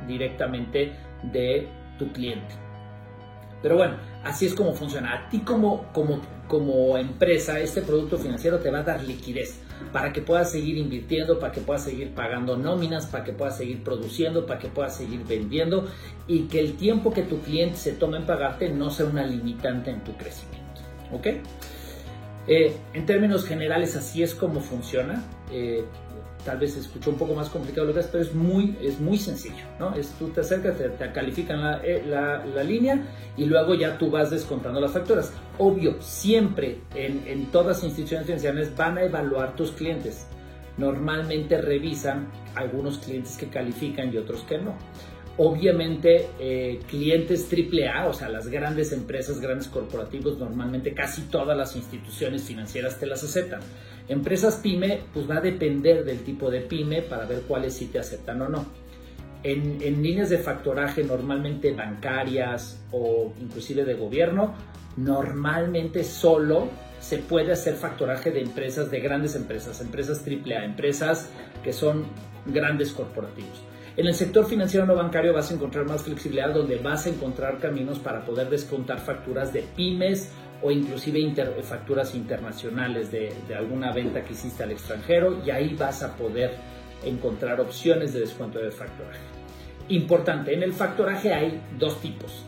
directamente 0.07 0.93
de 1.31 1.67
tu 1.99 2.11
cliente. 2.11 2.64
Pero 3.61 3.77
bueno, 3.77 3.95
así 4.23 4.45
es 4.45 4.53
como 4.53 4.73
funciona. 4.73 5.13
A 5.13 5.29
ti 5.29 5.39
como, 5.39 5.91
como, 5.93 6.21
como 6.47 6.97
empresa, 6.97 7.59
este 7.59 7.81
producto 7.81 8.17
financiero 8.17 8.59
te 8.59 8.69
va 8.69 8.79
a 8.79 8.83
dar 8.83 9.03
liquidez 9.03 9.59
para 9.91 10.13
que 10.13 10.21
puedas 10.21 10.51
seguir 10.51 10.77
invirtiendo, 10.77 11.39
para 11.39 11.51
que 11.51 11.61
puedas 11.61 11.83
seguir 11.83 12.13
pagando 12.13 12.57
nóminas, 12.57 13.07
para 13.07 13.23
que 13.23 13.33
puedas 13.33 13.57
seguir 13.57 13.83
produciendo, 13.83 14.45
para 14.45 14.59
que 14.59 14.67
puedas 14.67 14.95
seguir 14.95 15.23
vendiendo 15.25 15.87
y 16.27 16.43
que 16.43 16.59
el 16.59 16.77
tiempo 16.77 17.11
que 17.13 17.23
tu 17.23 17.39
cliente 17.41 17.77
se 17.77 17.93
tome 17.93 18.17
en 18.17 18.25
pagarte 18.25 18.69
no 18.69 18.89
sea 18.89 19.05
una 19.05 19.25
limitante 19.25 19.91
en 19.91 20.03
tu 20.03 20.13
crecimiento. 20.13 20.81
¿Ok? 21.11 21.27
Eh, 22.47 22.75
en 22.93 23.05
términos 23.05 23.45
generales, 23.45 23.95
así 23.95 24.23
es 24.23 24.35
como 24.35 24.59
funciona. 24.59 25.23
Eh, 25.51 25.83
tal 26.45 26.59
vez 26.59 26.73
se 26.73 26.79
escuchó 26.79 27.09
un 27.09 27.17
poco 27.17 27.33
más 27.33 27.49
complicado 27.49 27.87
lo 27.87 27.93
que 27.93 28.01
es, 28.01 28.05
pero 28.05 28.23
es 28.23 28.33
muy, 28.33 28.77
es 28.81 28.99
muy 28.99 29.17
sencillo, 29.17 29.65
¿no? 29.79 29.95
Es, 29.95 30.11
tú 30.19 30.29
te 30.29 30.41
acercas, 30.41 30.77
te, 30.77 31.11
califican 31.11 31.79
eh, 31.83 32.03
la, 32.07 32.45
la, 32.45 32.63
línea 32.63 33.01
y 33.35 33.45
luego 33.45 33.73
ya 33.73 33.97
tú 33.97 34.11
vas 34.11 34.29
descontando 34.29 34.79
las 34.79 34.91
facturas. 34.91 35.33
Obvio, 35.57 35.99
siempre 36.01 36.81
en, 36.93 37.23
en 37.25 37.47
todas 37.47 37.67
las 37.67 37.83
instituciones 37.83 38.27
financieras 38.27 38.75
van 38.75 38.99
a 38.99 39.03
evaluar 39.03 39.55
tus 39.55 39.71
clientes. 39.71 40.27
Normalmente 40.77 41.59
revisan 41.59 42.27
algunos 42.53 42.99
clientes 42.99 43.37
que 43.37 43.47
califican 43.47 44.13
y 44.13 44.17
otros 44.17 44.41
que 44.43 44.59
no. 44.59 44.75
Obviamente, 45.37 46.29
eh, 46.39 46.79
clientes 46.87 47.49
AAA, 47.51 48.07
o 48.07 48.13
sea, 48.13 48.29
las 48.29 48.47
grandes 48.47 48.93
empresas, 48.93 49.41
grandes 49.41 49.67
corporativos, 49.67 50.37
normalmente 50.37 50.93
casi 50.93 51.23
todas 51.23 51.57
las 51.57 51.75
instituciones 51.75 52.43
financieras 52.43 52.97
te 52.99 53.05
las 53.05 53.21
aceptan. 53.21 53.59
Empresas 54.07 54.55
pyme, 54.63 55.01
pues 55.13 55.29
va 55.29 55.37
a 55.37 55.41
depender 55.41 56.05
del 56.05 56.19
tipo 56.19 56.49
de 56.49 56.61
pyme 56.61 57.01
para 57.01 57.25
ver 57.25 57.41
cuáles 57.41 57.73
sí 57.73 57.87
te 57.87 57.99
aceptan 57.99 58.41
o 58.43 58.49
no. 58.49 58.65
En, 59.43 60.01
líneas 60.01 60.29
de 60.29 60.37
factoraje 60.37 61.03
normalmente 61.03 61.71
bancarias 61.73 62.81
o 62.91 63.33
inclusive 63.39 63.83
de 63.83 63.93
gobierno, 63.93 64.55
normalmente 64.95 66.03
solo 66.03 66.69
se 66.99 67.17
puede 67.17 67.51
hacer 67.51 67.75
factoraje 67.75 68.31
de 68.31 68.41
empresas, 68.41 68.89
de 68.89 69.01
grandes 69.01 69.35
empresas, 69.35 69.81
empresas 69.81 70.23
AAA, 70.25 70.63
empresas 70.63 71.29
que 71.63 71.73
son 71.73 72.05
grandes 72.45 72.93
corporativos. 72.93 73.61
En 73.97 74.07
el 74.07 74.13
sector 74.13 74.45
financiero 74.45 74.85
no 74.85 74.93
bancario 74.93 75.33
vas 75.33 75.51
a 75.51 75.53
encontrar 75.53 75.85
más 75.85 76.03
flexibilidad 76.03 76.53
donde 76.53 76.75
vas 76.77 77.05
a 77.05 77.09
encontrar 77.09 77.59
caminos 77.59 77.97
para 77.97 78.25
poder 78.25 78.49
descontar 78.49 78.99
facturas 78.99 79.53
de 79.53 79.61
pymes 79.61 80.31
o 80.61 80.69
inclusive 80.69 81.33
facturas 81.63 82.13
internacionales 82.13 83.09
de, 83.09 83.31
alguna 83.55 83.93
venta 83.93 84.21
que 84.25 84.33
hiciste 84.33 84.63
al 84.63 84.71
extranjero 84.71 85.41
y 85.45 85.49
ahí 85.49 85.75
vas 85.79 86.03
a 86.03 86.17
poder 86.17 86.55
encontrar 87.05 87.61
opciones 87.61 88.11
de 88.11 88.19
descuento 88.19 88.59
de 88.59 88.71
factoraje. 88.71 89.21
Importante, 89.87 90.53
en 90.53 90.63
el 90.63 90.73
factoraje 90.73 91.33
hay 91.33 91.61
dos 91.79 92.01
tipos, 92.01 92.43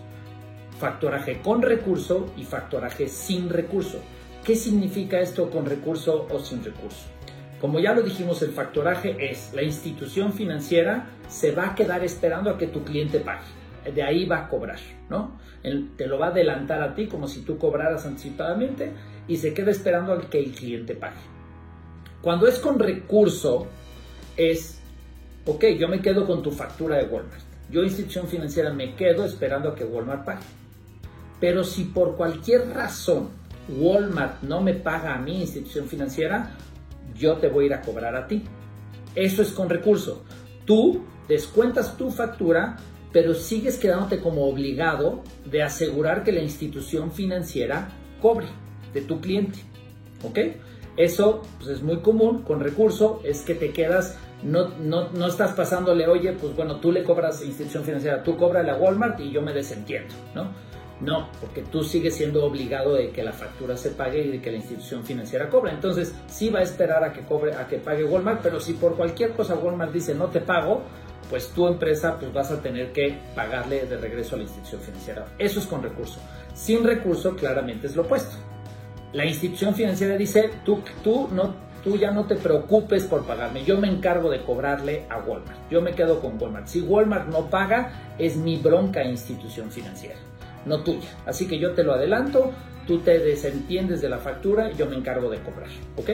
factoraje 0.79 1.41
con 1.41 1.61
recurso 1.61 2.33
y 2.35 2.43
factoraje 2.43 3.07
sin 3.07 3.49
recurso. 3.49 4.01
¿Qué 4.43 4.55
significa 4.55 5.21
esto 5.21 5.49
con 5.49 5.65
recurso 5.65 6.27
o 6.29 6.39
sin 6.39 6.61
recurso? 6.61 7.16
Como 7.59 7.79
ya 7.79 7.93
lo 7.93 8.03
dijimos, 8.03 8.41
el 8.43 8.51
factoraje 8.51 9.31
es 9.31 9.51
la 9.53 9.63
institución 9.63 10.33
financiera 10.33 11.09
se 11.27 11.51
va 11.51 11.69
a 11.69 11.75
quedar 11.75 12.03
esperando 12.03 12.49
a 12.49 12.57
que 12.57 12.67
tu 12.67 12.83
cliente 12.83 13.19
pague. 13.19 13.45
De 13.93 14.03
ahí 14.03 14.25
va 14.25 14.39
a 14.39 14.49
cobrar, 14.49 14.79
¿no? 15.09 15.39
te 15.97 16.07
lo 16.07 16.17
va 16.17 16.27
a 16.27 16.29
adelantar 16.29 16.81
a 16.81 16.95
ti 16.95 17.07
como 17.07 17.27
si 17.27 17.41
tú 17.41 17.57
cobraras 17.57 18.05
anticipadamente 18.05 18.93
y 19.27 19.37
se 19.37 19.53
queda 19.53 19.71
esperando 19.71 20.13
a 20.13 20.21
que 20.29 20.39
el 20.39 20.51
cliente 20.51 20.95
pague. 20.95 21.17
Cuando 22.21 22.47
es 22.47 22.59
con 22.59 22.79
recurso, 22.79 23.67
es, 24.37 24.79
ok, 25.45 25.65
yo 25.77 25.87
me 25.87 26.01
quedo 26.01 26.25
con 26.25 26.41
tu 26.41 26.51
factura 26.51 26.97
de 26.97 27.05
Walmart. 27.05 27.41
Yo, 27.69 27.83
institución 27.83 28.27
financiera, 28.27 28.71
me 28.71 28.95
quedo 28.95 29.25
esperando 29.25 29.69
a 29.69 29.75
que 29.75 29.83
Walmart 29.83 30.23
pague. 30.23 30.45
Pero 31.39 31.63
si 31.63 31.83
por 31.85 32.15
cualquier 32.15 32.69
razón 32.69 33.29
Walmart 33.69 34.41
no 34.43 34.61
me 34.61 34.73
paga 34.73 35.15
a 35.15 35.19
mi 35.19 35.41
institución 35.41 35.87
financiera, 35.87 36.51
yo 37.17 37.37
te 37.37 37.47
voy 37.47 37.65
a 37.65 37.67
ir 37.67 37.73
a 37.73 37.81
cobrar 37.81 38.15
a 38.15 38.27
ti. 38.27 38.43
Eso 39.15 39.41
es 39.41 39.51
con 39.51 39.69
recurso. 39.69 40.23
Tú 40.65 41.03
descuentas 41.27 41.97
tu 41.97 42.11
factura, 42.11 42.77
pero 43.11 43.33
sigues 43.33 43.77
quedándote 43.77 44.19
como 44.19 44.47
obligado 44.47 45.23
de 45.45 45.63
asegurar 45.63 46.23
que 46.23 46.31
la 46.31 46.41
institución 46.41 47.11
financiera 47.11 47.89
cobre 48.21 48.47
de 48.93 49.01
tu 49.01 49.19
cliente. 49.21 49.59
¿Ok? 50.23 50.39
Eso 50.97 51.43
pues, 51.59 51.69
es 51.69 51.83
muy 51.83 51.99
común 51.99 52.41
con 52.41 52.59
recurso, 52.59 53.21
es 53.23 53.41
que 53.41 53.53
te 53.53 53.71
quedas, 53.71 54.17
no, 54.41 54.69
no, 54.79 55.09
no 55.09 55.27
estás 55.27 55.53
pasándole, 55.53 56.07
oye, 56.07 56.33
pues 56.33 56.55
bueno, 56.55 56.79
tú 56.79 56.91
le 56.91 57.03
cobras 57.03 57.43
institución 57.45 57.83
financiera, 57.83 58.23
tú 58.23 58.35
cobras 58.35 58.67
a 58.67 58.75
Walmart 58.75 59.19
y 59.19 59.31
yo 59.31 59.43
me 59.43 59.53
desentiendo, 59.53 60.13
¿no? 60.33 60.49
No, 60.99 61.29
porque 61.39 61.61
tú 61.61 61.83
sigues 61.83 62.15
siendo 62.15 62.43
obligado 62.43 62.95
de 62.95 63.11
que 63.11 63.23
la 63.23 63.31
factura 63.31 63.77
se 63.77 63.91
pague 63.91 64.23
y 64.23 64.31
de 64.31 64.41
que 64.41 64.49
la 64.49 64.57
institución 64.57 65.03
financiera 65.03 65.49
cobre. 65.49 65.71
Entonces, 65.71 66.15
sí 66.27 66.49
va 66.49 66.59
a 66.59 66.63
esperar 66.63 67.03
a 67.03 67.13
que 67.13 67.21
cobre, 67.21 67.53
a 67.53 67.67
que 67.67 67.77
pague 67.77 68.03
Walmart, 68.03 68.41
pero 68.41 68.59
si 68.59 68.73
por 68.73 68.95
cualquier 68.95 69.33
cosa 69.33 69.55
Walmart 69.55 69.91
dice 69.91 70.15
no 70.15 70.27
te 70.27 70.41
pago, 70.41 70.81
pues 71.29 71.49
tu 71.49 71.67
empresa 71.67 72.17
pues 72.19 72.33
vas 72.33 72.51
a 72.51 72.61
tener 72.61 72.91
que 72.93 73.15
pagarle 73.35 73.85
de 73.85 73.97
regreso 73.97 74.35
a 74.35 74.37
la 74.39 74.45
institución 74.45 74.81
financiera. 74.81 75.25
Eso 75.37 75.59
es 75.59 75.67
con 75.67 75.83
recurso. 75.83 76.19
Sin 76.55 76.83
recurso, 76.83 77.35
claramente 77.35 77.85
es 77.85 77.95
lo 77.95 78.01
opuesto. 78.01 78.35
La 79.13 79.25
institución 79.25 79.75
financiera 79.75 80.17
dice, 80.17 80.49
tú, 80.65 80.81
tú, 81.03 81.29
no, 81.31 81.53
tú 81.83 81.95
ya 81.95 82.09
no 82.09 82.25
te 82.25 82.35
preocupes 82.35 83.03
por 83.03 83.23
pagarme, 83.25 83.63
yo 83.63 83.79
me 83.79 83.87
encargo 83.87 84.31
de 84.31 84.41
cobrarle 84.41 85.05
a 85.09 85.19
Walmart. 85.19 85.69
Yo 85.69 85.79
me 85.79 85.93
quedo 85.93 86.19
con 86.19 86.41
Walmart. 86.41 86.67
Si 86.67 86.81
Walmart 86.81 87.27
no 87.27 87.49
paga, 87.51 88.15
es 88.17 88.35
mi 88.35 88.57
bronca 88.57 89.03
institución 89.03 89.69
financiera 89.69 90.17
no 90.67 90.83
tuya. 90.83 91.09
Así 91.25 91.47
que 91.47 91.57
yo 91.57 91.71
te 91.71 91.83
lo 91.83 91.93
adelanto, 91.93 92.51
tú 92.85 92.99
te 92.99 93.19
desentiendes 93.19 94.01
de 94.01 94.09
la 94.09 94.17
factura, 94.17 94.71
yo 94.71 94.85
me 94.87 94.95
encargo 94.95 95.29
de 95.29 95.39
cobrar. 95.39 95.69
¿Ok? 95.97 96.09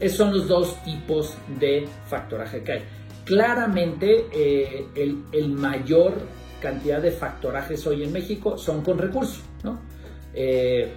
Esos 0.00 0.18
son 0.18 0.32
los 0.32 0.46
dos 0.46 0.82
tipos 0.84 1.36
de 1.58 1.88
factoraje 2.06 2.62
que 2.62 2.72
hay. 2.72 2.82
Claramente, 3.24 4.26
eh, 4.32 4.86
el, 4.94 5.48
mayor 5.48 6.14
cantidad 6.60 7.00
de 7.00 7.10
factorajes 7.10 7.86
hoy 7.86 8.02
en 8.02 8.12
México 8.12 8.56
son 8.56 8.82
con 8.82 8.98
recursos, 8.98 9.42
¿no? 9.62 9.80
Eh, 10.34 10.90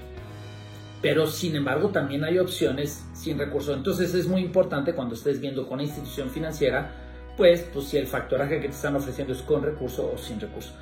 pero 1.02 1.26
sin 1.28 1.56
embargo 1.56 1.90
también 1.90 2.24
hay 2.24 2.38
opciones 2.38 3.06
sin 3.14 3.38
recursos. 3.38 3.76
Entonces 3.76 4.14
es 4.14 4.28
muy 4.28 4.42
importante 4.42 4.94
cuando 4.94 5.16
estés 5.16 5.40
viendo 5.42 5.64
con 5.64 5.76
una 5.76 5.84
institución 5.84 6.30
financiera, 6.30 6.92
pues, 7.36 7.68
pues 7.74 7.86
si 7.86 7.98
el 7.98 8.08
factoraje 8.08 8.60
que 8.60 8.68
te 8.68 8.74
están 8.74 8.96
ofreciendo 8.96 9.34
es 9.34 9.42
con 9.42 9.64
recurso 9.64 10.12
o 10.14 10.18
sin 10.18 10.40
recurso 10.40 10.74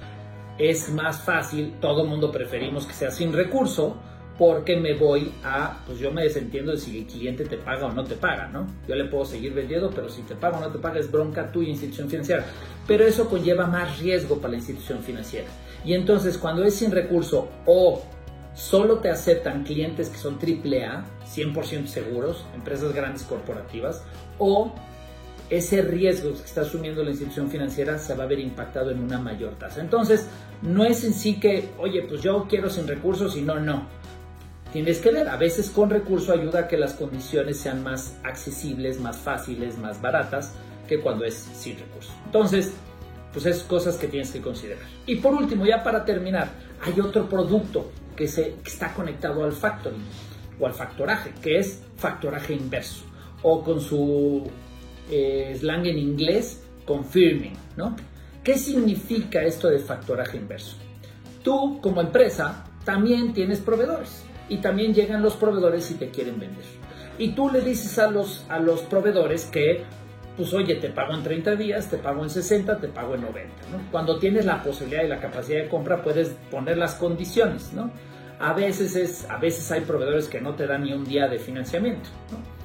es 0.60 0.90
más 0.90 1.22
fácil, 1.22 1.76
todo 1.80 2.04
el 2.04 2.10
mundo 2.10 2.32
preferimos 2.32 2.86
que 2.86 2.94
sea 2.94 3.10
sin 3.10 3.34
recurso, 3.34 3.98
porque 4.38 4.78
me 4.78 4.94
voy 4.94 5.34
a, 5.44 5.84
pues 5.86 6.00
yo 6.00 6.12
me 6.12 6.24
desentiendo 6.24 6.72
de 6.72 6.78
si 6.78 7.00
el 7.00 7.08
cliente 7.08 7.46
te 7.46 7.58
paga 7.58 7.88
o 7.88 7.92
no 7.92 8.06
te 8.06 8.16
paga, 8.16 8.48
¿no? 8.48 8.68
Yo 8.88 8.96
le 8.96 9.06
puedo 9.06 9.26
seguir 9.26 9.54
vendiendo, 9.54 9.90
pero 9.90 10.08
si 10.08 10.22
te 10.22 10.36
paga 10.36 10.58
o 10.58 10.62
no 10.62 10.72
te 10.72 10.80
paga 10.80 11.00
es 11.00 11.12
bronca 11.12 11.52
tuya 11.52 11.70
institución 11.70 12.10
financiera. 12.10 12.46
Pero 12.88 13.06
eso 13.06 13.30
conlleva 13.30 13.68
más 13.68 14.00
riesgo 14.00 14.38
para 14.38 14.52
la 14.52 14.58
institución 14.58 15.00
financiera. 15.02 15.48
Y 15.84 15.94
entonces 15.94 16.38
cuando 16.38 16.64
es 16.64 16.76
sin 16.76 16.92
recurso 16.92 17.50
o 17.66 18.02
solo 18.54 19.00
te 19.00 19.10
aceptan 19.10 19.64
clientes 19.64 20.10
que 20.10 20.18
son 20.18 20.36
AAA, 20.36 21.06
100% 21.26 21.88
seguros, 21.88 22.46
empresas 22.56 22.94
grandes 22.94 23.24
corporativas, 23.24 24.04
o 24.38 24.74
ese 25.50 25.82
riesgo 25.82 26.34
que 26.34 26.44
está 26.44 26.62
asumiendo 26.62 27.04
la 27.04 27.10
institución 27.10 27.50
financiera 27.50 27.98
se 27.98 28.14
va 28.14 28.24
a 28.24 28.28
ver 28.28 28.40
impactado 28.40 28.92
en 28.92 29.00
una 29.00 29.20
mayor 29.20 29.56
tasa. 29.58 29.82
Entonces, 29.82 30.28
no 30.62 30.86
es 30.86 31.04
en 31.04 31.14
sí 31.14 31.40
que, 31.40 31.70
oye, 31.78 32.04
pues 32.04 32.22
yo 32.22 32.46
quiero 32.50 32.70
sin 32.70 32.88
recursos 32.88 33.36
y 33.36 33.42
no, 33.42 33.60
no. 33.60 33.88
Tienes 34.72 35.00
que 35.00 35.12
ver, 35.12 35.28
a 35.30 35.38
veces 35.38 35.72
con 35.72 35.90
recurso 35.90 36.32
ayuda 36.32 36.62
a 36.62 36.68
que 36.68 36.78
las 36.78 36.94
condiciones 36.94 37.58
sean 37.58 37.84
más 37.84 38.16
accesibles, 38.24 39.00
más 39.00 39.18
fáciles, 39.18 39.80
más 39.80 40.00
baratas 40.00 40.54
que 40.88 41.00
cuando 41.00 41.26
es 41.26 41.34
sin 41.34 41.80
recursos. 41.80 42.14
Entonces, 42.26 42.74
pues 43.34 43.46
es 43.48 43.64
cosas 43.64 43.98
que 43.98 44.08
tienes 44.08 44.32
que 44.32 44.42
considerar. 44.42 44.84
Y 45.08 45.16
por 45.16 45.34
último, 45.34 45.66
ya 45.66 45.84
para 45.84 46.06
terminar, 46.06 46.50
hay 46.82 47.00
otro 47.00 47.28
producto 47.28 47.92
que, 48.16 48.28
se, 48.28 48.56
que 48.64 48.70
está 48.70 48.94
conectado 48.94 49.44
al 49.44 49.54
factoring 49.54 50.04
o 50.60 50.68
al 50.68 50.74
factoraje, 50.74 51.32
que 51.42 51.58
es 51.58 51.82
factoraje 51.98 52.54
inverso 52.54 53.06
o 53.42 53.64
con 53.64 53.80
su 53.82 54.50
eh, 55.10 55.56
slang 55.58 55.86
en 55.86 55.98
inglés, 55.98 56.64
confirming, 56.86 57.54
¿no? 57.76 57.96
¿Qué 58.44 58.58
significa 58.58 59.44
esto 59.44 59.70
de 59.70 59.80
factoraje 59.80 60.38
inverso? 60.38 60.78
Tú 61.44 61.80
como 61.82 62.02
empresa 62.02 62.66
también 62.86 63.34
tienes 63.34 63.60
proveedores 63.60 64.24
y 64.50 64.58
también 64.58 64.94
llegan 64.94 65.22
los 65.22 65.36
proveedores 65.36 65.92
y 65.92 65.96
te 65.96 66.10
quieren 66.10 66.40
vender. 66.40 66.66
Y 67.18 67.34
tú 67.34 67.50
le 67.50 67.62
dices 67.62 68.00
a 68.00 68.10
los, 68.10 68.46
a 68.50 68.60
los 68.60 68.82
proveedores 68.82 69.46
que, 69.46 69.84
pues 70.38 70.54
oye, 70.54 70.76
te 70.76 70.90
pago 70.90 71.14
en 71.14 71.24
30 71.24 71.56
días, 71.56 71.90
te 71.90 71.98
pago 71.98 72.24
en 72.24 72.30
60, 72.30 72.80
te 72.80 72.88
pago 72.88 73.16
en 73.16 73.22
90. 73.22 73.54
¿no? 73.72 73.92
Cuando 73.92 74.18
tienes 74.20 74.46
la 74.46 74.64
posibilidad 74.64 75.04
y 75.04 75.08
la 75.08 75.20
capacidad 75.20 75.62
de 75.62 75.70
compra, 75.70 76.02
puedes 76.02 76.30
poner 76.50 76.78
las 76.78 76.96
condiciones. 76.96 77.74
¿no? 77.74 77.92
A, 78.40 78.54
veces 78.54 78.96
es, 78.96 79.30
a 79.30 79.38
veces 79.38 79.70
hay 79.72 79.82
proveedores 79.82 80.28
que 80.28 80.40
no 80.40 80.56
te 80.56 80.66
dan 80.66 80.84
ni 80.84 80.94
un 80.94 81.04
día 81.04 81.28
de 81.28 81.40
financiamiento. 81.40 82.10
¿no? 82.32 82.59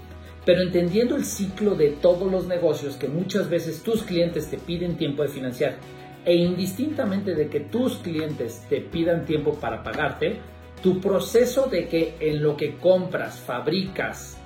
Pero 0.44 0.60
entendiendo 0.62 1.16
el 1.16 1.24
ciclo 1.24 1.74
de 1.74 1.90
todos 1.90 2.30
los 2.30 2.46
negocios, 2.46 2.96
que 2.96 3.08
muchas 3.08 3.48
veces 3.48 3.82
tus 3.82 4.02
clientes 4.02 4.48
te 4.48 4.58
piden 4.58 4.96
tiempo 4.96 5.22
de 5.22 5.28
financiar, 5.28 5.76
e 6.24 6.34
indistintamente 6.34 7.34
de 7.34 7.48
que 7.48 7.60
tus 7.60 7.96
clientes 7.96 8.62
te 8.68 8.80
pidan 8.80 9.24
tiempo 9.24 9.54
para 9.54 9.82
pagarte, 9.82 10.38
tu 10.82 11.00
proceso 11.00 11.66
de 11.66 11.88
que 11.88 12.16
en 12.20 12.42
lo 12.42 12.56
que 12.56 12.76
compras, 12.76 13.38
fabricas 13.40 14.36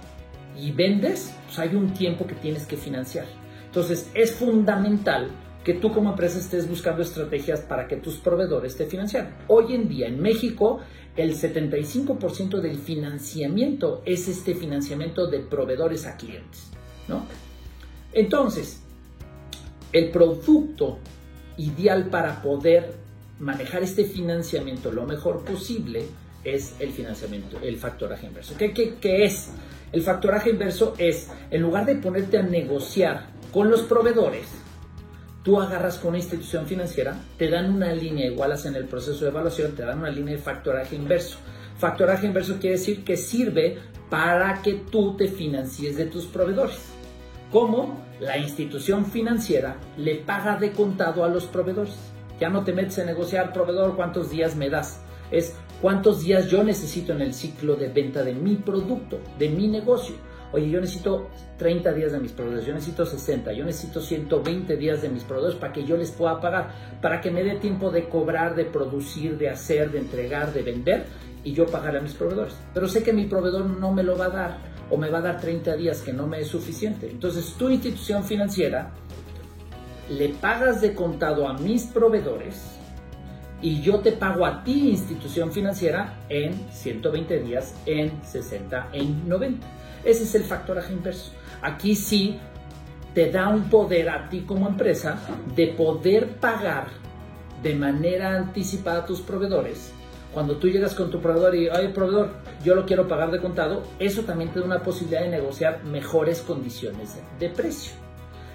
y 0.56 0.72
vendes, 0.72 1.34
pues 1.46 1.58
hay 1.58 1.74
un 1.74 1.92
tiempo 1.92 2.26
que 2.26 2.34
tienes 2.34 2.66
que 2.66 2.76
financiar. 2.76 3.26
Entonces 3.66 4.10
es 4.14 4.32
fundamental 4.32 5.30
que 5.64 5.74
tú 5.74 5.92
como 5.92 6.10
empresa 6.10 6.38
estés 6.38 6.68
buscando 6.68 7.02
estrategias 7.02 7.60
para 7.60 7.86
que 7.86 7.96
tus 7.96 8.16
proveedores 8.16 8.76
te 8.76 8.86
financien. 8.86 9.28
Hoy 9.48 9.74
en 9.74 9.88
día 9.88 10.06
en 10.06 10.20
México 10.20 10.80
el 11.18 11.34
75% 11.34 12.60
del 12.60 12.78
financiamiento 12.78 14.02
es 14.06 14.28
este 14.28 14.54
financiamiento 14.54 15.26
de 15.26 15.40
proveedores 15.40 16.06
a 16.06 16.16
clientes, 16.16 16.70
¿no? 17.08 17.26
Entonces, 18.12 18.80
el 19.92 20.10
producto 20.10 20.98
ideal 21.56 22.08
para 22.08 22.40
poder 22.40 22.94
manejar 23.40 23.82
este 23.82 24.04
financiamiento 24.04 24.92
lo 24.92 25.06
mejor 25.06 25.44
posible 25.44 26.04
es 26.44 26.76
el 26.78 26.92
financiamiento, 26.92 27.58
el 27.62 27.78
factoraje 27.78 28.26
inverso. 28.26 28.54
¿Qué, 28.56 28.72
qué, 28.72 29.24
es? 29.24 29.50
El 29.90 30.02
factoraje 30.02 30.50
inverso 30.50 30.94
es, 30.98 31.30
en 31.50 31.62
lugar 31.62 31.84
de 31.84 31.96
ponerte 31.96 32.38
a 32.38 32.42
negociar 32.42 33.26
con 33.52 33.70
los 33.70 33.82
proveedores, 33.82 34.46
tú 35.48 35.58
agarras 35.58 35.96
con 35.96 36.10
una 36.10 36.18
institución 36.18 36.66
financiera, 36.66 37.18
te 37.38 37.48
dan 37.48 37.74
una 37.74 37.90
línea, 37.90 38.26
igual 38.26 38.54
en 38.66 38.76
el 38.76 38.84
proceso 38.84 39.24
de 39.24 39.30
evaluación, 39.30 39.72
te 39.72 39.82
dan 39.82 40.00
una 40.00 40.10
línea 40.10 40.36
de 40.36 40.42
factoraje 40.42 40.94
inverso. 40.94 41.38
Factoraje 41.78 42.26
inverso 42.26 42.58
quiere 42.60 42.76
decir 42.76 43.02
que 43.02 43.16
sirve 43.16 43.78
para 44.10 44.60
que 44.60 44.74
tú 44.74 45.16
te 45.16 45.26
financies 45.26 45.96
de 45.96 46.04
tus 46.04 46.26
proveedores. 46.26 46.76
¿Cómo? 47.50 48.04
La 48.20 48.36
institución 48.36 49.06
financiera 49.06 49.78
le 49.96 50.16
paga 50.16 50.58
de 50.58 50.72
contado 50.72 51.24
a 51.24 51.28
los 51.28 51.46
proveedores. 51.46 51.96
Ya 52.38 52.50
no 52.50 52.62
te 52.62 52.74
metes 52.74 52.98
a 52.98 53.06
negociar, 53.06 53.54
proveedor, 53.54 53.96
cuántos 53.96 54.30
días 54.30 54.54
me 54.54 54.68
das. 54.68 55.00
Es 55.30 55.54
cuántos 55.80 56.24
días 56.24 56.50
yo 56.50 56.62
necesito 56.62 57.12
en 57.14 57.22
el 57.22 57.32
ciclo 57.32 57.74
de 57.74 57.88
venta 57.88 58.22
de 58.22 58.34
mi 58.34 58.56
producto, 58.56 59.18
de 59.38 59.48
mi 59.48 59.66
negocio. 59.66 60.14
Oye, 60.52 60.70
yo 60.70 60.80
necesito 60.80 61.28
30 61.58 61.92
días 61.92 62.12
de 62.12 62.20
mis 62.20 62.32
proveedores, 62.32 62.66
yo 62.66 62.74
necesito 62.74 63.04
60, 63.04 63.52
yo 63.52 63.64
necesito 63.64 64.00
120 64.00 64.76
días 64.76 65.02
de 65.02 65.10
mis 65.10 65.24
proveedores 65.24 65.58
para 65.58 65.72
que 65.72 65.84
yo 65.84 65.96
les 65.96 66.10
pueda 66.10 66.40
pagar, 66.40 66.72
para 67.02 67.20
que 67.20 67.30
me 67.30 67.44
dé 67.44 67.56
tiempo 67.56 67.90
de 67.90 68.08
cobrar, 68.08 68.54
de 68.54 68.64
producir, 68.64 69.36
de 69.36 69.50
hacer, 69.50 69.90
de 69.90 69.98
entregar, 69.98 70.52
de 70.52 70.62
vender 70.62 71.04
y 71.44 71.52
yo 71.52 71.66
pagar 71.66 71.96
a 71.96 72.00
mis 72.00 72.14
proveedores. 72.14 72.56
Pero 72.72 72.88
sé 72.88 73.02
que 73.02 73.12
mi 73.12 73.26
proveedor 73.26 73.66
no 73.66 73.92
me 73.92 74.02
lo 74.02 74.16
va 74.16 74.26
a 74.26 74.30
dar 74.30 74.58
o 74.90 74.96
me 74.96 75.10
va 75.10 75.18
a 75.18 75.22
dar 75.22 75.40
30 75.40 75.76
días 75.76 76.00
que 76.00 76.12
no 76.12 76.26
me 76.26 76.40
es 76.40 76.48
suficiente. 76.48 77.10
Entonces, 77.10 77.54
tu 77.58 77.68
institución 77.68 78.24
financiera 78.24 78.92
le 80.08 80.30
pagas 80.30 80.80
de 80.80 80.94
contado 80.94 81.46
a 81.46 81.52
mis 81.52 81.84
proveedores 81.84 82.77
y 83.60 83.80
yo 83.80 84.00
te 84.00 84.12
pago 84.12 84.46
a 84.46 84.62
ti, 84.62 84.90
institución 84.90 85.52
financiera, 85.52 86.14
en 86.28 86.54
120 86.70 87.40
días, 87.40 87.74
en 87.86 88.12
60, 88.24 88.90
en 88.92 89.28
90. 89.28 89.66
Ese 90.04 90.24
es 90.24 90.34
el 90.34 90.44
factoraje 90.44 90.92
inverso. 90.92 91.32
Aquí 91.60 91.94
sí 91.96 92.38
te 93.14 93.30
da 93.30 93.48
un 93.48 93.64
poder 93.68 94.10
a 94.10 94.28
ti 94.28 94.42
como 94.42 94.68
empresa 94.68 95.18
de 95.56 95.68
poder 95.68 96.36
pagar 96.36 96.86
de 97.62 97.74
manera 97.74 98.36
anticipada 98.36 99.00
a 99.00 99.06
tus 99.06 99.20
proveedores. 99.20 99.92
Cuando 100.32 100.56
tú 100.56 100.68
llegas 100.68 100.94
con 100.94 101.10
tu 101.10 101.20
proveedor 101.20 101.54
y, 101.56 101.68
oye, 101.68 101.88
proveedor, 101.88 102.30
yo 102.62 102.74
lo 102.76 102.86
quiero 102.86 103.08
pagar 103.08 103.30
de 103.30 103.40
contado, 103.40 103.82
eso 103.98 104.22
también 104.22 104.52
te 104.52 104.60
da 104.60 104.66
una 104.66 104.82
posibilidad 104.82 105.22
de 105.22 105.30
negociar 105.30 105.82
mejores 105.84 106.42
condiciones 106.42 107.16
de 107.40 107.48
precio. 107.48 108.07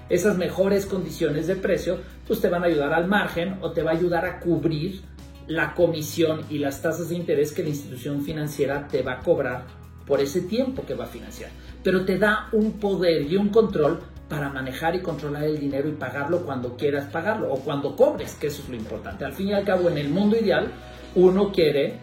Esas 0.09 0.37
mejores 0.37 0.85
condiciones 0.85 1.47
de 1.47 1.55
precio, 1.55 1.99
pues 2.27 2.41
te 2.41 2.49
van 2.49 2.63
a 2.63 2.67
ayudar 2.67 2.93
al 2.93 3.07
margen 3.07 3.57
o 3.61 3.71
te 3.71 3.83
va 3.83 3.91
a 3.91 3.95
ayudar 3.95 4.25
a 4.25 4.39
cubrir 4.39 5.01
la 5.47 5.73
comisión 5.73 6.41
y 6.49 6.59
las 6.59 6.81
tasas 6.81 7.09
de 7.09 7.15
interés 7.15 7.51
que 7.51 7.63
la 7.63 7.69
institución 7.69 8.21
financiera 8.21 8.87
te 8.87 9.01
va 9.01 9.13
a 9.13 9.19
cobrar 9.19 9.65
por 10.05 10.19
ese 10.19 10.41
tiempo 10.41 10.85
que 10.85 10.93
va 10.93 11.05
a 11.05 11.07
financiar. 11.07 11.51
Pero 11.83 12.05
te 12.05 12.17
da 12.17 12.49
un 12.51 12.73
poder 12.73 13.23
y 13.23 13.35
un 13.35 13.49
control 13.49 13.99
para 14.29 14.49
manejar 14.49 14.95
y 14.95 15.01
controlar 15.01 15.43
el 15.43 15.59
dinero 15.59 15.87
y 15.89 15.93
pagarlo 15.93 16.45
cuando 16.45 16.75
quieras 16.75 17.05
pagarlo 17.05 17.51
o 17.53 17.59
cuando 17.59 17.95
cobres, 17.95 18.35
que 18.35 18.47
eso 18.47 18.63
es 18.63 18.69
lo 18.69 18.75
importante. 18.75 19.25
Al 19.25 19.33
fin 19.33 19.49
y 19.49 19.53
al 19.53 19.63
cabo, 19.63 19.89
en 19.89 19.97
el 19.97 20.09
mundo 20.09 20.37
ideal, 20.37 20.71
uno 21.15 21.51
quiere 21.51 21.99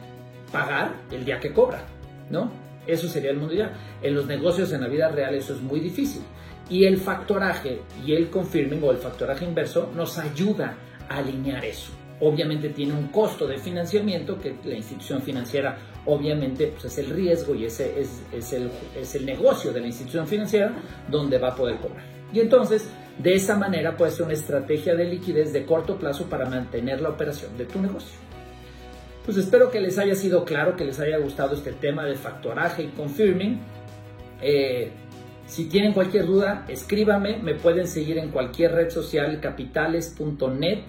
pagar 0.52 0.94
el 1.10 1.24
día 1.24 1.40
que 1.40 1.52
cobra, 1.52 1.82
¿no? 2.30 2.52
Eso 2.86 3.08
sería 3.08 3.30
el 3.30 3.38
mundo 3.38 3.54
ideal. 3.54 3.72
En 4.02 4.14
los 4.14 4.26
negocios, 4.26 4.72
en 4.72 4.82
la 4.82 4.88
vida 4.88 5.08
real, 5.08 5.34
eso 5.34 5.54
es 5.54 5.60
muy 5.60 5.80
difícil. 5.80 6.22
Y 6.70 6.84
el 6.84 6.98
factoraje 6.98 7.82
y 8.06 8.14
el 8.14 8.30
confirming 8.30 8.82
o 8.82 8.92
el 8.92 8.98
factoraje 8.98 9.44
inverso 9.44 9.90
nos 9.94 10.16
ayuda 10.18 10.76
a 11.08 11.18
alinear 11.18 11.64
eso. 11.64 11.92
Obviamente 12.20 12.68
tiene 12.68 12.92
un 12.92 13.08
costo 13.08 13.46
de 13.46 13.58
financiamiento 13.58 14.38
que 14.38 14.54
la 14.64 14.76
institución 14.76 15.20
financiera 15.20 15.78
obviamente 16.06 16.68
pues 16.68 16.86
es 16.86 16.98
el 16.98 17.10
riesgo 17.10 17.54
y 17.54 17.66
ese 17.66 18.00
es, 18.00 18.52
el, 18.52 18.70
es 18.96 19.14
el 19.14 19.26
negocio 19.26 19.72
de 19.72 19.80
la 19.80 19.86
institución 19.86 20.26
financiera 20.26 20.72
donde 21.08 21.38
va 21.38 21.48
a 21.48 21.54
poder 21.54 21.76
cobrar. 21.78 22.04
Y 22.32 22.40
entonces, 22.40 22.88
de 23.18 23.34
esa 23.34 23.56
manera 23.56 23.96
puede 23.96 24.12
ser 24.12 24.24
una 24.24 24.34
estrategia 24.34 24.94
de 24.94 25.04
liquidez 25.04 25.52
de 25.52 25.64
corto 25.64 25.98
plazo 25.98 26.26
para 26.26 26.48
mantener 26.48 27.00
la 27.00 27.10
operación 27.10 27.56
de 27.58 27.64
tu 27.64 27.80
negocio. 27.80 28.18
Pues 29.24 29.36
espero 29.36 29.70
que 29.70 29.80
les 29.80 29.98
haya 29.98 30.14
sido 30.14 30.44
claro, 30.44 30.76
que 30.76 30.84
les 30.84 30.98
haya 31.00 31.18
gustado 31.18 31.54
este 31.54 31.72
tema 31.72 32.04
de 32.04 32.14
factoraje 32.14 32.84
y 32.84 32.88
confirming. 32.88 33.60
Eh, 34.40 34.90
si 35.50 35.64
tienen 35.64 35.92
cualquier 35.92 36.26
duda, 36.26 36.64
escríbame, 36.68 37.38
me 37.38 37.56
pueden 37.56 37.88
seguir 37.88 38.18
en 38.18 38.30
cualquier 38.30 38.70
red 38.70 38.88
social, 38.88 39.40
capitales.net 39.40 40.84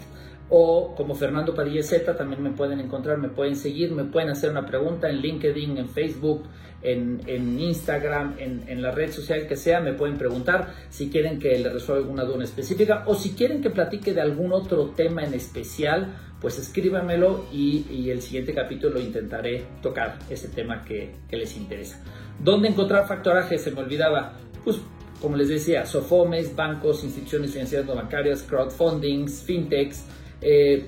o 0.50 0.93
como 0.95 1.15
Fernando 1.15 1.56
Padilla 1.56 1.82
Z, 1.82 2.15
también 2.15 2.43
me 2.43 2.52
pueden 2.52 2.80
encontrar, 2.80 3.17
me 3.17 3.30
pueden 3.30 3.56
seguir, 3.56 3.91
me 3.91 4.04
pueden 4.04 4.30
hacer 4.30 4.52
una 4.52 4.67
pregunta 4.67 5.10
en 5.10 5.17
LinkedIn, 5.17 5.80
en 5.80 5.89
Facebook, 5.89 6.43
en, 6.84 7.60
Instagram, 7.60 8.36
en, 8.38 8.82
la 8.84 8.91
red 8.91 9.12
social 9.12 9.47
que 9.47 9.56
sea, 9.56 9.80
me 9.80 9.93
pueden 9.93 10.19
preguntar 10.19 10.76
si 10.89 11.10
quieren 11.10 11.39
que 11.39 11.58
les 11.58 11.74
resuelva 11.74 12.04
alguna 12.04 12.24
duda 12.24 12.43
específica 12.43 13.04
o 13.08 13.15
si 13.15 13.32
quieren 13.32 13.63
que 13.63 13.71
platique 13.71 14.13
de 14.13 14.21
algún 14.21 14.54
otro 14.54 14.89
tema 14.89 15.24
en 15.24 15.34
especial, 15.34 16.13
pues 16.39 16.60
escríbamelo 16.60 17.45
y, 17.52 18.12
el 18.12 18.21
siguiente 18.21 18.54
capítulo 18.54 19.00
intentaré 19.00 19.65
tocar 19.82 20.19
ese 20.30 20.50
tema 20.50 20.84
que, 20.84 21.15
que 21.28 21.38
les 21.38 21.58
interesa. 21.58 22.00
¿Dónde 22.43 22.67
encontrar 22.67 23.08
factoraje? 23.08 23.58
Se 23.58 23.71
me 23.71 23.82
olvidaba. 23.82 24.34
Pues 24.63 24.78
como 25.21 25.36
les 25.38 25.50
decía, 25.50 25.86
SOFOMES, 25.86 26.56
bancos, 26.56 27.04
instituciones 27.04 27.52
financieras 27.52 27.86
no 27.86 27.95
bancarias, 27.95 28.41
crowdfundings, 28.41 29.43
fintechs, 29.43 30.04
eh, 30.41 30.88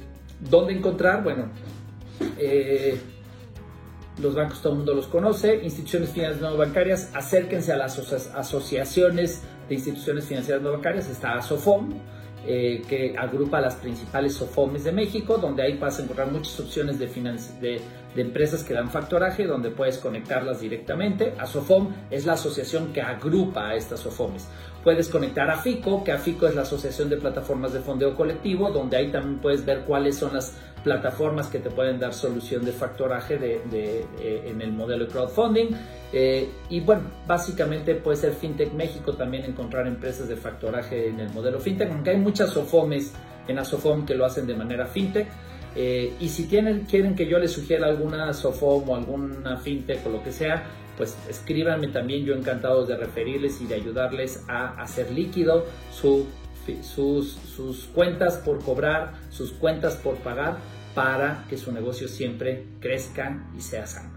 ¿Dónde 0.50 0.74
encontrar? 0.74 1.24
Bueno, 1.24 1.50
eh, 2.38 3.00
los 4.22 4.36
bancos 4.36 4.62
todo 4.62 4.74
el 4.74 4.78
mundo 4.80 4.94
los 4.94 5.08
conoce, 5.08 5.64
instituciones 5.64 6.10
financieras 6.10 6.52
no 6.52 6.58
bancarias, 6.58 7.10
acérquense 7.14 7.72
a 7.72 7.78
las 7.78 7.98
asociaciones 8.36 9.42
de 9.70 9.76
instituciones 9.76 10.26
financieras 10.26 10.62
no 10.62 10.72
bancarias, 10.72 11.10
está 11.10 11.36
ASOFOM, 11.36 11.94
eh, 12.46 12.82
que 12.88 13.16
agrupa 13.18 13.62
las 13.62 13.76
principales 13.76 14.34
SOFOMES 14.34 14.84
de 14.84 14.92
México, 14.92 15.38
donde 15.38 15.64
ahí 15.64 15.78
vas 15.78 16.00
a 16.00 16.04
encontrar 16.04 16.30
muchas 16.30 16.60
opciones 16.60 17.00
de, 17.00 17.08
de, 17.62 18.22
empresas 18.22 18.64
que 18.64 18.74
dan 18.74 18.90
factoraje, 18.90 19.46
donde 19.46 19.70
puedes 19.70 19.98
conectarlas 19.98 20.60
directamente. 20.60 21.34
ASOFOM 21.40 21.94
es 22.12 22.26
la 22.26 22.34
asociación 22.34 22.92
que 22.92 23.02
agrupa 23.02 23.70
a 23.70 23.76
estas 23.76 24.02
SOFOMES. 24.02 24.50
Puedes 24.84 25.08
conectar 25.10 25.50
a 25.50 25.58
FICO, 25.58 26.04
que 26.04 26.12
a 26.12 26.17
FICO 26.17 26.48
es 26.48 26.56
la 26.56 26.63
Asociación 26.63 27.10
de 27.10 27.17
Plataformas 27.17 27.72
de 27.72 27.80
Fondeo 27.80 28.15
Colectivo, 28.15 28.69
donde 28.69 28.98
ahí 28.98 29.12
también 29.12 29.39
puedes 29.39 29.65
ver 29.65 29.82
cuáles 29.86 30.17
son 30.17 30.34
las 30.34 30.58
plataformas 30.84 31.48
que 31.48 31.60
te 31.60 31.69
pueden 31.69 32.00
dar 32.00 32.13
solución 32.13 32.65
de 32.65 32.74
factoraje 32.74 33.38
de, 33.38 33.62
eh, 34.19 34.43
en 34.46 34.62
el 34.62 34.74
modelo 34.74 35.06
de 35.06 35.12
crowdfunding. 35.12 35.67
Eh, 36.12 36.50
y 36.69 36.82
bueno, 36.82 37.04
básicamente 37.26 37.96
puede 37.96 38.17
ser 38.17 38.34
FinTech 38.34 38.74
México 38.74 39.13
también 39.13 39.46
encontrar 39.46 39.88
empresas 39.88 40.28
de 40.28 40.36
factoraje 40.36 41.08
en 41.08 41.22
el 41.22 41.30
modelo 41.30 41.60
FinTech, 41.60 41.89
aunque 41.89 42.10
hay 42.12 42.17
muchas 42.17 42.50
SOFOMES 42.50 43.13
en 43.48 43.60
Asofom 43.60 44.06
que 44.06 44.15
lo 44.15 44.26
hacen 44.26 44.46
de 44.46 44.56
manera 44.56 44.86
FinTech. 44.86 45.28
Eh, 45.76 46.14
y 46.20 46.30
si 46.30 46.46
tienen, 46.46 46.82
quieren 46.82 47.16
que 47.16 47.28
yo 47.28 47.40
les 47.40 47.52
sugiera 47.52 47.88
alguna 47.88 48.34
SOFOM 48.34 48.90
o 48.90 48.96
alguna 48.96 49.58
fintech 49.58 50.06
o 50.06 50.10
lo 50.10 50.24
que 50.24 50.32
sea, 50.32 50.64
pues 50.98 51.18
escríbanme 51.28 51.88
también, 51.88 52.24
yo 52.26 52.36
encantado 52.36 52.86
de 52.86 52.96
referirles 52.96 53.60
y 53.62 53.66
de 53.66 53.76
ayudarles 53.76 54.44
a 54.48 54.80
hacer 54.82 55.12
líquido 55.12 55.66
sus, 55.92 56.26
sus 57.56 57.86
cuentas 57.96 58.38
por 58.38 58.64
cobrar, 58.64 59.14
sus 59.30 59.52
cuentas 59.52 59.96
por 59.96 60.18
pagar, 60.18 60.58
para 60.94 61.46
que 61.50 61.58
su 61.58 61.72
negocio 61.72 62.08
siempre 62.08 62.66
crezca 62.80 63.48
y 63.58 63.62
sea 63.62 63.88
sano. 63.88 64.14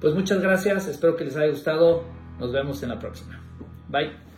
Pues 0.00 0.14
muchas 0.14 0.40
gracias, 0.40 0.88
espero 0.88 1.16
que 1.16 1.24
les 1.24 1.36
haya 1.36 1.50
gustado, 1.50 2.04
nos 2.38 2.52
vemos 2.52 2.82
en 2.82 2.90
la 2.90 2.98
próxima. 2.98 3.40
Bye. 3.88 4.31